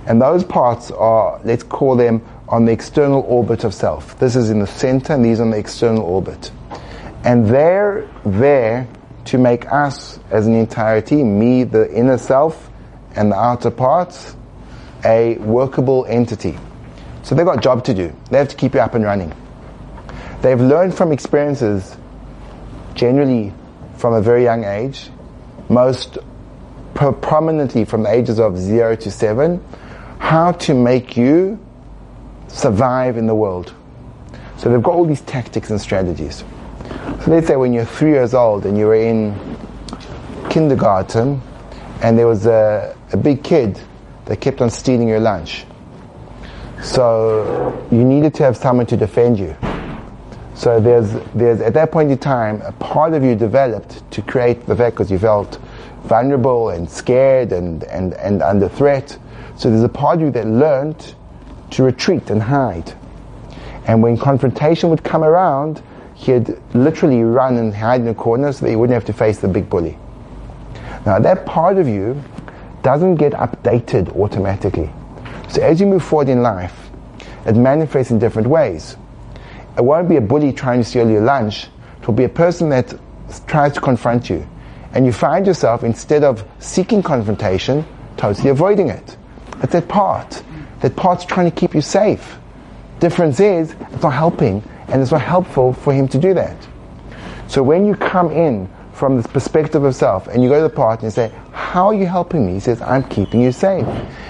and 0.06 0.18
those 0.22 0.42
parts 0.42 0.90
are, 0.90 1.38
let's 1.44 1.62
call 1.62 1.94
them 1.94 2.26
on 2.48 2.64
the 2.64 2.72
external 2.72 3.20
orbit 3.28 3.64
of 3.64 3.74
self. 3.74 4.18
This 4.18 4.34
is 4.34 4.48
in 4.48 4.60
the 4.60 4.66
center 4.66 5.12
and 5.12 5.22
these 5.22 5.38
on 5.38 5.50
the 5.50 5.58
external 5.58 6.04
orbit. 6.04 6.50
And 7.24 7.46
they're 7.46 8.08
there 8.24 8.88
to 9.26 9.36
make 9.36 9.70
us 9.70 10.18
as 10.30 10.46
an 10.46 10.54
entirety, 10.54 11.22
me, 11.22 11.64
the 11.64 11.94
inner 11.94 12.16
self, 12.16 12.70
and 13.14 13.30
the 13.30 13.36
outer 13.36 13.70
parts, 13.70 14.34
a 15.04 15.36
workable 15.36 16.06
entity. 16.06 16.56
So 17.24 17.34
they've 17.34 17.44
got 17.44 17.58
a 17.58 17.60
job 17.60 17.84
to 17.84 17.92
do. 17.92 18.10
They 18.30 18.38
have 18.38 18.48
to 18.48 18.56
keep 18.56 18.72
you 18.72 18.80
up 18.80 18.94
and 18.94 19.04
running. 19.04 19.34
They've 20.40 20.58
learned 20.58 20.94
from 20.94 21.12
experiences, 21.12 21.94
generally 22.94 23.52
from 23.98 24.14
a 24.14 24.22
very 24.22 24.44
young 24.44 24.64
age. 24.64 25.10
Most 25.68 26.16
prominently 26.94 27.84
from 27.84 28.02
the 28.02 28.10
ages 28.10 28.38
of 28.38 28.58
zero 28.58 28.96
to 28.96 29.10
seven 29.10 29.62
how 30.18 30.52
to 30.52 30.74
make 30.74 31.16
you 31.16 31.58
survive 32.48 33.16
in 33.16 33.26
the 33.26 33.34
world. 33.34 33.74
So 34.56 34.68
they've 34.68 34.82
got 34.82 34.94
all 34.94 35.06
these 35.06 35.20
tactics 35.22 35.70
and 35.70 35.80
strategies. 35.80 36.44
So 37.22 37.30
let's 37.30 37.46
say 37.46 37.56
when 37.56 37.72
you're 37.72 37.84
three 37.84 38.10
years 38.10 38.34
old 38.34 38.66
and 38.66 38.76
you 38.76 38.86
were 38.86 38.96
in 38.96 39.34
kindergarten 40.50 41.40
and 42.02 42.18
there 42.18 42.26
was 42.26 42.46
a, 42.46 42.96
a 43.12 43.16
big 43.16 43.44
kid 43.44 43.80
that 44.24 44.40
kept 44.40 44.60
on 44.60 44.70
stealing 44.70 45.08
your 45.08 45.20
lunch. 45.20 45.64
So 46.82 47.86
you 47.90 48.04
needed 48.04 48.34
to 48.34 48.44
have 48.44 48.56
someone 48.56 48.86
to 48.86 48.96
defend 48.96 49.38
you. 49.38 49.56
So 50.54 50.80
there's, 50.80 51.12
there's 51.34 51.60
at 51.60 51.74
that 51.74 51.92
point 51.92 52.10
in 52.10 52.18
time, 52.18 52.62
a 52.62 52.72
part 52.72 53.14
of 53.14 53.22
you 53.22 53.36
developed 53.36 54.10
to 54.10 54.22
create 54.22 54.66
the 54.66 54.74
fact 54.74 54.96
because 54.96 55.10
you 55.10 55.18
felt 55.18 55.60
vulnerable 56.08 56.70
and 56.70 56.90
scared 56.90 57.52
and, 57.52 57.84
and, 57.84 58.14
and 58.14 58.42
under 58.42 58.68
threat. 58.68 59.16
So 59.56 59.70
there's 59.70 59.82
a 59.82 59.88
part 59.88 60.16
of 60.16 60.22
you 60.22 60.30
that 60.32 60.46
learned 60.46 61.14
to 61.70 61.82
retreat 61.82 62.30
and 62.30 62.42
hide. 62.42 62.94
And 63.86 64.02
when 64.02 64.16
confrontation 64.16 64.90
would 64.90 65.04
come 65.04 65.22
around, 65.22 65.82
he'd 66.14 66.56
literally 66.74 67.22
run 67.22 67.56
and 67.56 67.74
hide 67.74 68.00
in 68.00 68.08
a 68.08 68.14
corner 68.14 68.52
so 68.52 68.64
that 68.64 68.70
he 68.70 68.76
wouldn't 68.76 68.94
have 68.94 69.04
to 69.06 69.12
face 69.12 69.38
the 69.38 69.48
big 69.48 69.70
bully. 69.70 69.96
Now 71.06 71.18
that 71.18 71.46
part 71.46 71.78
of 71.78 71.86
you 71.86 72.22
doesn't 72.82 73.16
get 73.16 73.32
updated 73.32 74.14
automatically. 74.16 74.90
So 75.48 75.62
as 75.62 75.80
you 75.80 75.86
move 75.86 76.02
forward 76.02 76.28
in 76.28 76.42
life, 76.42 76.90
it 77.46 77.56
manifests 77.56 78.10
in 78.10 78.18
different 78.18 78.48
ways. 78.48 78.96
It 79.76 79.84
won't 79.84 80.08
be 80.08 80.16
a 80.16 80.20
bully 80.20 80.52
trying 80.52 80.80
to 80.80 80.84
steal 80.84 81.08
your 81.08 81.22
lunch. 81.22 81.68
It 82.00 82.06
will 82.06 82.14
be 82.14 82.24
a 82.24 82.28
person 82.28 82.68
that 82.70 82.92
tries 83.46 83.72
to 83.74 83.80
confront 83.80 84.28
you. 84.28 84.46
And 84.92 85.04
you 85.06 85.12
find 85.12 85.46
yourself, 85.46 85.84
instead 85.84 86.24
of 86.24 86.44
seeking 86.58 87.02
confrontation, 87.02 87.84
totally 88.16 88.50
avoiding 88.50 88.88
it. 88.88 89.16
It's 89.62 89.72
that 89.72 89.88
part. 89.88 90.42
That 90.80 90.96
part's 90.96 91.24
trying 91.24 91.50
to 91.50 91.56
keep 91.56 91.74
you 91.74 91.80
safe. 91.80 92.38
Difference 93.00 93.40
is, 93.40 93.74
it's 93.92 94.02
not 94.02 94.12
helping, 94.12 94.62
and 94.88 95.02
it's 95.02 95.10
not 95.10 95.20
helpful 95.20 95.72
for 95.72 95.92
him 95.92 96.08
to 96.08 96.18
do 96.18 96.34
that. 96.34 96.56
So 97.48 97.62
when 97.62 97.86
you 97.86 97.94
come 97.94 98.30
in 98.30 98.68
from 98.92 99.16
this 99.16 99.26
perspective 99.26 99.84
of 99.84 99.94
self, 99.94 100.26
and 100.26 100.42
you 100.42 100.48
go 100.48 100.56
to 100.56 100.62
the 100.62 100.74
part 100.74 101.00
and 101.00 101.06
you 101.06 101.10
say, 101.10 101.32
How 101.52 101.86
are 101.86 101.94
you 101.94 102.06
helping 102.06 102.46
me? 102.46 102.54
He 102.54 102.60
says, 102.60 102.82
I'm 102.82 103.04
keeping 103.04 103.40
you 103.40 103.52
safe. 103.52 103.86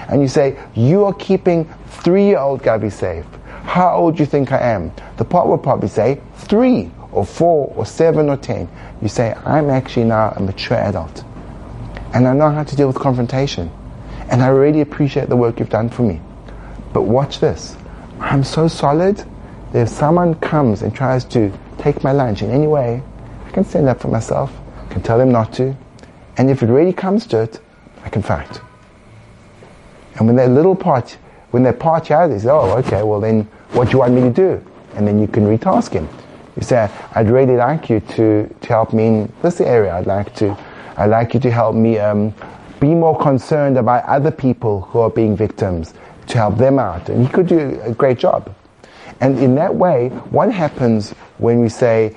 And 0.07 0.21
you 0.21 0.27
say, 0.27 0.59
You 0.75 1.05
are 1.05 1.13
keeping 1.13 1.67
three 1.87 2.25
year 2.25 2.37
old 2.39 2.61
Gabby 2.61 2.89
safe. 2.89 3.25
How 3.63 3.95
old 3.95 4.17
do 4.17 4.23
you 4.23 4.27
think 4.27 4.51
I 4.51 4.59
am? 4.59 4.91
The 5.17 5.25
part 5.25 5.47
will 5.47 5.57
probably 5.57 5.89
say, 5.89 6.21
Three, 6.35 6.91
or 7.11 7.25
four, 7.25 7.73
or 7.75 7.85
seven, 7.85 8.29
or 8.29 8.37
ten. 8.37 8.69
You 9.01 9.07
say, 9.07 9.33
I'm 9.45 9.69
actually 9.69 10.05
now 10.05 10.33
a 10.35 10.41
mature 10.41 10.77
adult. 10.77 11.23
And 12.13 12.27
I 12.27 12.33
know 12.33 12.49
how 12.49 12.63
to 12.63 12.75
deal 12.75 12.87
with 12.87 12.97
confrontation. 12.97 13.71
And 14.29 14.41
I 14.41 14.47
really 14.47 14.81
appreciate 14.81 15.29
the 15.29 15.35
work 15.35 15.59
you've 15.59 15.69
done 15.69 15.89
for 15.89 16.03
me. 16.03 16.21
But 16.93 17.03
watch 17.03 17.39
this. 17.39 17.75
I'm 18.19 18.43
so 18.43 18.67
solid 18.67 19.17
that 19.71 19.83
if 19.83 19.89
someone 19.89 20.35
comes 20.35 20.81
and 20.81 20.93
tries 20.93 21.23
to 21.25 21.51
take 21.77 22.03
my 22.03 22.11
lunch 22.11 22.41
in 22.41 22.51
any 22.51 22.67
way, 22.67 23.01
I 23.45 23.51
can 23.51 23.63
stand 23.63 23.87
up 23.87 23.99
for 23.99 24.09
myself, 24.09 24.51
I 24.85 24.93
can 24.93 25.01
tell 25.01 25.17
them 25.17 25.31
not 25.31 25.53
to, 25.53 25.75
and 26.37 26.49
if 26.49 26.63
it 26.63 26.67
really 26.67 26.93
comes 26.93 27.25
to 27.27 27.41
it, 27.41 27.59
I 28.03 28.09
can 28.09 28.21
fight. 28.21 28.61
And 30.15 30.27
when 30.27 30.35
that 30.37 30.49
little 30.49 30.75
part, 30.75 31.17
when 31.51 31.63
that 31.63 31.79
part 31.79 32.05
they 32.05 32.39
say, 32.39 32.49
oh, 32.49 32.77
okay, 32.77 33.03
well 33.03 33.19
then, 33.19 33.43
what 33.71 33.85
do 33.85 33.91
you 33.91 33.99
want 33.99 34.13
me 34.13 34.21
to 34.21 34.29
do? 34.29 34.65
And 34.95 35.07
then 35.07 35.19
you 35.19 35.27
can 35.27 35.45
retask 35.45 35.91
him. 35.91 36.07
You 36.59 36.65
say, 36.65 36.91
I'd 37.15 37.29
really 37.29 37.55
like 37.55 37.89
you 37.89 38.01
to, 38.01 38.53
to 38.61 38.67
help 38.67 38.91
me 38.91 39.07
in 39.07 39.33
this 39.41 39.61
area. 39.61 39.95
I'd 39.95 40.07
like 40.07 40.35
to, 40.35 40.57
I'd 40.97 41.05
like 41.05 41.33
you 41.33 41.39
to 41.39 41.49
help 41.49 41.73
me 41.73 41.97
um, 41.97 42.33
be 42.81 42.93
more 42.93 43.17
concerned 43.17 43.77
about 43.77 44.03
other 44.03 44.29
people 44.29 44.81
who 44.81 44.99
are 44.99 45.09
being 45.09 45.37
victims, 45.37 45.93
to 46.27 46.37
help 46.37 46.57
them 46.57 46.77
out. 46.77 47.07
And 47.07 47.25
he 47.25 47.31
could 47.31 47.47
do 47.47 47.79
a 47.81 47.93
great 47.93 48.19
job. 48.19 48.53
And 49.21 49.39
in 49.39 49.55
that 49.55 49.73
way, 49.73 50.09
what 50.31 50.51
happens 50.51 51.11
when 51.37 51.61
we 51.61 51.69
say, 51.69 52.13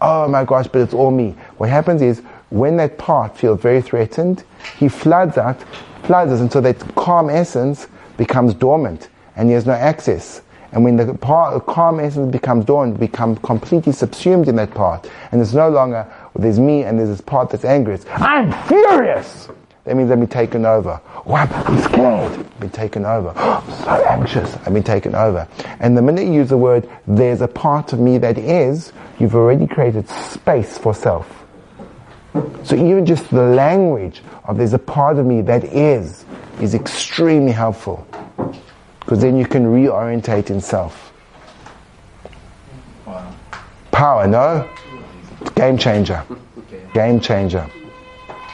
oh 0.00 0.28
my 0.28 0.44
gosh, 0.44 0.68
but 0.68 0.82
it's 0.82 0.94
all 0.94 1.10
me? 1.10 1.34
What 1.58 1.68
happens 1.68 2.00
is, 2.00 2.22
when 2.50 2.76
that 2.76 2.96
part 2.96 3.36
feels 3.36 3.60
very 3.60 3.82
threatened, 3.82 4.44
he 4.78 4.88
floods 4.88 5.36
out, 5.36 5.60
floods 6.04 6.30
us 6.30 6.40
until 6.40 6.62
that 6.62 6.78
calm 6.94 7.28
essence 7.28 7.88
becomes 8.16 8.54
dormant 8.54 9.08
and 9.34 9.48
he 9.48 9.54
has 9.54 9.66
no 9.66 9.72
access. 9.72 10.42
And 10.72 10.84
when 10.84 10.96
the 10.96 11.14
part, 11.14 11.66
calm 11.66 11.98
essence 11.98 12.30
becomes 12.30 12.64
dormant, 12.64 13.00
become 13.00 13.36
completely 13.36 13.92
subsumed 13.92 14.48
in 14.48 14.56
that 14.56 14.72
part. 14.72 15.10
And 15.32 15.40
it's 15.40 15.52
no 15.52 15.68
longer, 15.68 16.06
there's 16.36 16.60
me 16.60 16.84
and 16.84 16.98
there's 16.98 17.08
this 17.08 17.20
part 17.20 17.50
that's 17.50 17.64
angry. 17.64 17.94
It's, 17.94 18.06
I'm 18.08 18.52
furious! 18.66 19.48
That 19.84 19.96
means 19.96 20.10
I've 20.10 20.20
been 20.20 20.28
taken 20.28 20.66
over. 20.66 21.00
I'm, 21.26 21.48
scared. 21.82 22.32
I've 22.32 22.60
been 22.60 22.70
taken 22.70 23.04
over. 23.04 23.30
I'm 23.36 23.70
so 23.72 24.04
anxious. 24.04 24.54
I've 24.66 24.74
been 24.74 24.82
taken 24.82 25.14
over. 25.14 25.48
And 25.80 25.96
the 25.96 26.02
minute 26.02 26.26
you 26.26 26.34
use 26.34 26.50
the 26.50 26.58
word, 26.58 26.88
there's 27.06 27.40
a 27.40 27.48
part 27.48 27.92
of 27.92 27.98
me 27.98 28.18
that 28.18 28.38
is, 28.38 28.92
you've 29.18 29.34
already 29.34 29.66
created 29.66 30.08
space 30.08 30.78
for 30.78 30.94
self. 30.94 31.44
So 32.62 32.76
even 32.76 33.06
just 33.06 33.30
the 33.30 33.42
language 33.42 34.22
of 34.44 34.58
there's 34.58 34.74
a 34.74 34.78
part 34.78 35.18
of 35.18 35.26
me 35.26 35.40
that 35.42 35.64
is, 35.64 36.24
is 36.60 36.74
extremely 36.74 37.52
helpful. 37.52 38.06
Because 39.10 39.22
then 39.24 39.36
you 39.36 39.44
can 39.44 39.64
reorientate 39.64 40.50
in 40.50 40.60
self. 40.60 41.12
Wow. 43.04 43.34
Power, 43.90 44.28
no? 44.28 44.70
Game 45.56 45.76
changer. 45.76 46.24
Game 46.94 47.18
changer. 47.18 47.68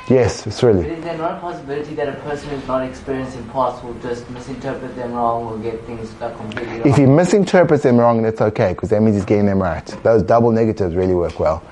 Yes, 0.09 0.47
it's 0.47 0.63
But 0.63 0.67
really. 0.69 0.89
is 0.89 1.05
there 1.05 1.19
not 1.19 1.33
a 1.33 1.41
possibility 1.41 1.95
that 1.97 2.09
a 2.09 2.13
person 2.23 2.49
who's 2.49 2.67
not 2.67 2.89
experienced 2.89 3.37
in 3.37 3.45
past 3.51 3.85
will 3.85 3.93
just 4.01 4.31
misinterpret 4.31 4.97
them 4.97 5.13
wrong 5.13 5.45
or 5.45 5.59
get 5.59 5.85
things 5.85 6.15
completely 6.19 6.79
wrong? 6.79 6.89
If 6.89 6.97
he 6.97 7.05
misinterprets 7.05 7.83
them 7.83 7.99
wrong, 7.99 8.23
that's 8.23 8.41
okay, 8.41 8.73
because 8.73 8.89
that 8.89 9.03
means 9.03 9.17
he's 9.17 9.27
getting 9.27 9.45
them 9.45 9.61
right. 9.61 9.85
Those 10.05 10.23
double 10.23 10.53
negatives 10.53 10.95
really 10.95 11.13
work 11.13 11.39
well. 11.39 11.63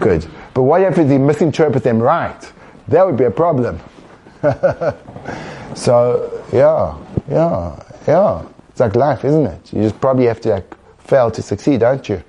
Good. 0.00 0.26
But 0.54 0.62
what 0.62 0.80
if 0.80 0.96
he 0.96 1.18
misinterprets 1.18 1.84
them 1.84 1.98
right? 1.98 2.52
That 2.88 3.04
would 3.04 3.18
be 3.18 3.24
a 3.24 3.30
problem. 3.30 3.80
so, 5.74 6.44
yeah, 6.52 6.96
yeah, 7.28 7.82
yeah. 8.06 8.46
It's 8.70 8.80
like 8.80 8.96
life, 8.96 9.24
isn't 9.24 9.46
it? 9.46 9.72
You 9.72 9.82
just 9.82 10.00
probably 10.00 10.26
have 10.26 10.40
to 10.42 10.50
like 10.50 10.74
fail 10.98 11.30
to 11.30 11.42
succeed, 11.42 11.80
don't 11.80 12.08
you? 12.08 12.22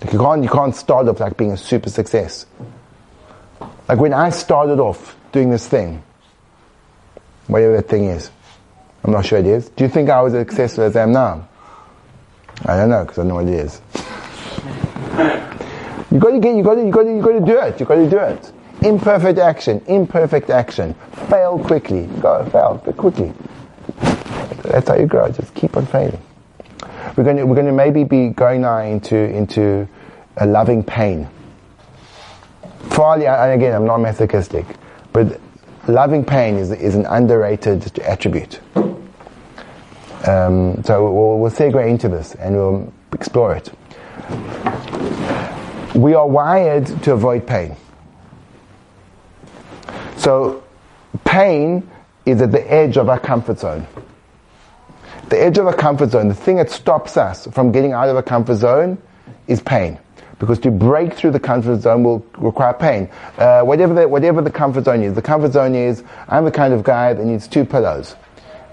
Like 0.00 0.12
you 0.12 0.18
can't, 0.18 0.42
you 0.42 0.48
can't 0.48 0.74
start 0.74 1.08
off 1.08 1.20
like 1.20 1.36
being 1.36 1.52
a 1.52 1.56
super 1.56 1.90
success. 1.90 2.46
Like 3.88 3.98
when 3.98 4.12
I 4.12 4.30
started 4.30 4.78
off 4.78 5.16
doing 5.32 5.50
this 5.50 5.66
thing, 5.66 6.02
whatever 7.46 7.76
that 7.76 7.88
thing 7.88 8.04
is, 8.04 8.30
I'm 9.04 9.12
not 9.12 9.24
sure 9.24 9.38
it 9.38 9.46
is. 9.46 9.68
Do 9.70 9.84
you 9.84 9.90
think 9.90 10.10
I 10.10 10.20
was 10.20 10.34
as 10.34 10.46
successful 10.46 10.84
as 10.84 10.96
I 10.96 11.02
am 11.02 11.12
now? 11.12 11.48
I 12.66 12.76
don't 12.76 12.90
know 12.90 13.04
because 13.04 13.18
I 13.18 13.22
know 13.22 13.36
what 13.36 13.46
it 13.46 13.54
is. 13.54 13.80
You 16.10 16.18
got 16.18 16.30
to 16.30 16.40
get, 16.40 16.56
you 16.56 16.62
got 16.62 16.74
to, 16.74 16.84
you 16.84 16.90
got 16.90 17.02
to, 17.02 17.14
you 17.14 17.22
got 17.22 17.32
to 17.32 17.40
do 17.40 17.58
it. 17.58 17.80
You 17.80 17.86
got 17.86 17.94
to 17.94 18.10
do 18.10 18.18
it. 18.18 18.52
Imperfect 18.82 19.38
action, 19.38 19.82
imperfect 19.86 20.50
action. 20.50 20.94
Fail 21.28 21.58
quickly. 21.58 22.06
Go 22.20 22.44
fail, 22.50 22.80
but 22.84 22.96
quickly. 22.96 23.32
That's 24.62 24.88
how 24.88 24.96
you 24.96 25.06
grow. 25.06 25.30
Just 25.30 25.54
keep 25.54 25.76
on 25.76 25.86
failing. 25.86 26.22
We're 27.16 27.24
going 27.24 27.36
to, 27.38 27.44
we're 27.44 27.56
going 27.56 27.66
to 27.66 27.72
maybe 27.72 28.04
be 28.04 28.28
going 28.28 28.62
now 28.62 28.78
into 28.78 29.16
into 29.16 29.88
a 30.36 30.46
loving 30.46 30.84
pain. 30.84 31.28
Farley, 32.90 33.26
and 33.26 33.52
again, 33.52 33.74
I'm 33.74 33.84
not 33.84 33.98
masochistic, 33.98 34.64
but 35.12 35.40
loving 35.88 36.24
pain 36.24 36.56
is 36.56 36.70
is 36.70 36.94
an 36.94 37.06
underrated 37.06 37.98
attribute. 38.00 38.60
Um, 40.26 40.82
so 40.84 41.10
we'll, 41.10 41.38
we'll 41.38 41.50
segue 41.50 41.88
into 41.88 42.08
this 42.08 42.34
and 42.34 42.54
we'll 42.54 42.92
explore 43.12 43.56
it. 43.56 43.72
We 45.94 46.14
are 46.14 46.28
wired 46.28 46.86
to 47.04 47.12
avoid 47.12 47.46
pain. 47.46 47.76
So 50.28 50.62
pain 51.24 51.88
is 52.26 52.42
at 52.42 52.52
the 52.52 52.60
edge 52.70 52.98
of 52.98 53.08
our 53.08 53.18
comfort 53.18 53.60
zone. 53.60 53.86
The 55.30 55.40
edge 55.40 55.56
of 55.56 55.66
our 55.66 55.72
comfort 55.72 56.10
zone, 56.10 56.28
the 56.28 56.34
thing 56.34 56.56
that 56.56 56.70
stops 56.70 57.16
us 57.16 57.46
from 57.46 57.72
getting 57.72 57.94
out 57.94 58.10
of 58.10 58.16
a 58.18 58.22
comfort 58.22 58.56
zone 58.56 58.98
is 59.46 59.62
pain. 59.62 59.98
Because 60.38 60.58
to 60.58 60.70
break 60.70 61.14
through 61.14 61.30
the 61.30 61.40
comfort 61.40 61.80
zone 61.80 62.02
will 62.04 62.26
require 62.36 62.74
pain. 62.74 63.08
Uh, 63.38 63.62
whatever, 63.62 63.94
the, 63.94 64.06
whatever 64.06 64.42
the 64.42 64.50
comfort 64.50 64.84
zone 64.84 65.02
is. 65.02 65.14
The 65.14 65.22
comfort 65.22 65.52
zone 65.52 65.74
is, 65.74 66.04
I'm 66.28 66.44
the 66.44 66.50
kind 66.50 66.74
of 66.74 66.84
guy 66.84 67.14
that 67.14 67.24
needs 67.24 67.48
two 67.48 67.64
pillows. 67.64 68.14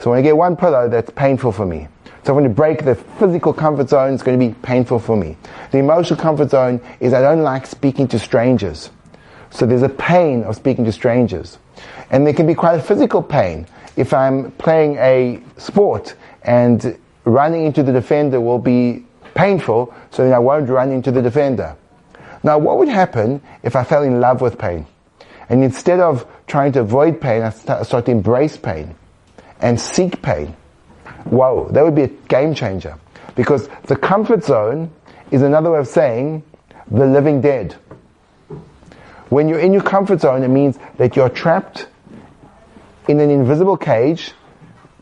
So 0.02 0.10
when 0.10 0.20
I 0.20 0.24
get 0.24 0.36
one 0.36 0.58
pillow, 0.58 0.90
that's 0.90 1.12
painful 1.12 1.54
for 1.54 1.66
me. 1.66 1.88
So 2.26 2.34
when 2.34 2.44
you 2.44 2.50
break 2.50 2.84
the 2.84 2.96
physical 2.96 3.54
comfort 3.54 3.88
zone, 3.88 4.14
it's 4.14 4.24
going 4.24 4.38
to 4.38 4.46
be 4.46 4.54
painful 4.62 5.00
for 5.00 5.16
me. 5.16 5.38
The 5.72 5.78
emotional 5.78 6.20
comfort 6.20 6.50
zone 6.50 6.82
is 7.00 7.14
I 7.14 7.22
don't 7.22 7.44
like 7.44 7.66
speaking 7.66 8.10
to 8.10 8.20
strangers. 8.20 8.90
So 9.56 9.66
there's 9.66 9.84
a 9.84 9.90
pain 9.90 10.44
of 10.44 10.58
speaking 10.58 10.84
to 10.84 10.92
strangers. 10.92 11.58
And 12.12 12.28
there 12.28 12.34
can 12.34 12.46
be 12.46 12.56
quite 12.56 12.78
a 12.78 12.84
physical 12.84 13.24
pain. 13.24 13.68
If 13.96 14.14
I'm 14.14 14.52
playing 14.52 14.98
a 14.98 15.42
sport 15.58 16.16
and 16.44 17.00
running 17.24 17.66
into 17.66 17.82
the 17.82 17.94
defender 17.94 18.42
will 18.42 18.60
be 18.60 19.06
painful, 19.34 19.94
so 20.12 20.24
then 20.24 20.34
I 20.34 20.40
won't 20.40 20.70
run 20.70 20.92
into 20.92 21.10
the 21.10 21.22
defender. 21.22 21.78
Now 22.44 22.58
what 22.58 22.78
would 22.80 22.90
happen 22.90 23.42
if 23.64 23.78
I 23.78 23.86
fell 23.86 24.04
in 24.04 24.20
love 24.20 24.42
with 24.42 24.58
pain? 24.58 24.86
And 25.48 25.64
instead 25.64 26.02
of 26.02 26.28
trying 26.48 26.74
to 26.74 26.82
avoid 26.82 27.22
pain, 27.22 27.42
I 27.42 27.52
start, 27.52 27.88
to 27.88 28.12
embrace 28.12 28.58
pain 28.58 28.94
and 29.62 29.80
seek 29.80 30.22
pain. 30.22 30.54
Whoa, 31.24 31.70
that 31.72 31.82
would 31.82 31.96
be 31.96 32.04
a 32.04 32.08
game 32.08 32.54
changer. 32.54 32.98
Because 33.36 33.70
the 33.84 33.96
comfort 33.96 34.44
zone 34.44 34.92
is 35.32 35.42
another 35.42 35.72
way 35.72 35.80
of 35.80 35.88
saying 35.88 36.44
the 36.92 37.06
living 37.06 37.40
dead. 37.42 37.76
When 39.30 39.50
you're 39.50 39.60
in 39.60 39.74
your 39.74 39.84
comfort 39.84 40.22
zone, 40.22 40.44
it 40.44 40.50
means 40.50 40.78
that 40.98 41.16
you're 41.16 41.30
trapped 41.30 41.88
in 43.08 43.20
an 43.20 43.30
invisible 43.30 43.78
cage 43.78 44.34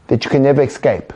that 0.07 0.23
you 0.23 0.31
can 0.31 0.43
never 0.43 0.61
escape. 0.61 1.13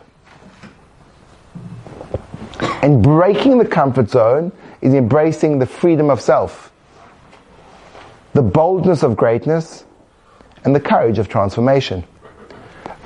And 2.81 3.03
breaking 3.03 3.57
the 3.57 3.67
comfort 3.67 4.09
zone 4.09 4.51
is 4.81 4.93
embracing 4.93 5.59
the 5.59 5.65
freedom 5.65 6.09
of 6.09 6.21
self, 6.21 6.71
the 8.33 8.41
boldness 8.41 9.03
of 9.03 9.15
greatness, 9.15 9.83
and 10.63 10.75
the 10.75 10.79
courage 10.79 11.17
of 11.17 11.29
transformation. 11.29 12.03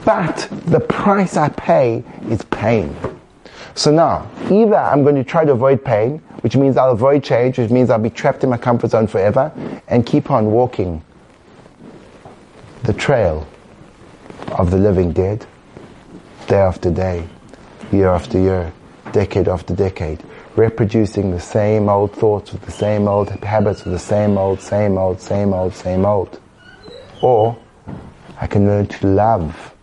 But 0.04 0.48
the 0.66 0.80
price 0.80 1.38
I 1.38 1.50
pay 1.50 2.04
is 2.30 2.42
pain. 2.44 2.96
So 3.76 3.92
now, 3.92 4.30
either 4.50 4.76
I'm 4.76 5.04
going 5.04 5.16
to 5.16 5.24
try 5.24 5.46
to 5.46 5.54
avoid 5.54 5.84
pain, 5.84 6.18
which 6.42 6.56
means 6.56 6.78
I'll 6.78 6.92
avoid 6.92 7.24
change, 7.24 7.58
which 7.58 7.72
means 7.72 7.90
I'll 7.90 8.00
be 8.00 8.10
trapped 8.10 8.44
in 8.44 8.50
my 8.50 8.58
comfort 8.58 8.92
zone 8.92 9.08
forever, 9.08 9.52
and 9.88 10.06
keep 10.06 10.30
on 10.30 10.52
walking 10.52 11.04
the 12.84 12.94
trail 12.94 13.48
of 14.58 14.72
the 14.72 14.78
living 14.78 15.12
dead, 15.12 15.46
day 16.48 16.58
after 16.58 16.92
day, 16.92 17.28
year 17.92 18.10
after 18.10 18.40
year, 18.40 18.74
decade 19.12 19.48
after 19.48 19.76
decade, 19.76 20.24
reproducing 20.56 21.32
the 21.32 21.40
same 21.40 21.88
old 21.90 22.14
thoughts 22.14 22.52
with 22.52 22.62
the 22.64 22.72
same 22.72 23.08
old 23.08 23.30
habits 23.30 23.86
with 23.86 23.94
the 23.94 24.00
same 24.00 24.38
old, 24.38 24.60
same 24.60 24.98
old, 24.98 25.22
same 25.22 25.54
old, 25.54 25.74
same 25.74 26.06
old. 26.06 26.40
Or 27.22 27.58
I 28.40 28.48
can 28.48 28.66
learn 28.66 28.88
to 28.88 29.08
love, 29.08 29.74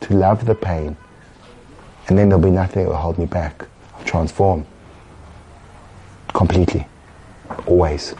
to 0.00 0.14
love 0.14 0.46
the 0.46 0.54
pain, 0.54 0.96
and 2.08 2.18
then 2.18 2.28
there'll 2.28 2.42
be 2.42 2.50
nothing 2.50 2.84
that 2.84 2.88
will 2.88 2.96
hold 2.96 3.18
me 3.18 3.26
back. 3.26 3.66
I'll 3.94 4.04
transform 4.04 4.66
completely, 6.34 6.86
always. 7.66 8.14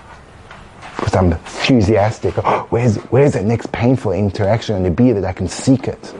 Because 0.96 1.14
I'm 1.14 1.32
enthusiastic. 1.32 2.34
Oh, 2.38 2.66
where's, 2.70 2.96
where's 2.96 3.32
the 3.32 3.42
next 3.42 3.72
painful 3.72 4.12
interaction 4.12 4.74
going 4.74 4.84
to 4.84 5.02
be 5.02 5.12
that 5.12 5.24
I 5.24 5.32
can 5.32 5.48
seek 5.48 5.88
it? 5.88 6.14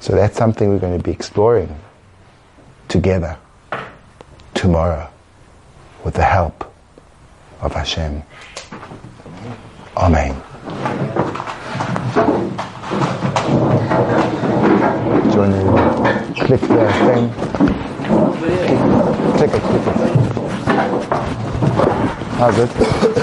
So 0.00 0.14
that's 0.14 0.36
something 0.36 0.68
we're 0.68 0.78
going 0.78 0.96
to 0.96 1.02
be 1.02 1.10
exploring 1.10 1.74
together 2.88 3.36
tomorrow 4.54 5.10
with 6.04 6.14
the 6.14 6.24
help 6.24 6.72
of 7.60 7.72
Hashem. 7.72 8.22
Amen. 9.96 10.34
To 15.32 15.89
click 16.46 16.60
the 16.60 16.66
thing? 16.66 17.32
Click 19.36 19.52
it, 19.52 19.62
click 19.62 19.86
it. 19.86 19.92
How's 22.38 22.58
it? 22.58 23.19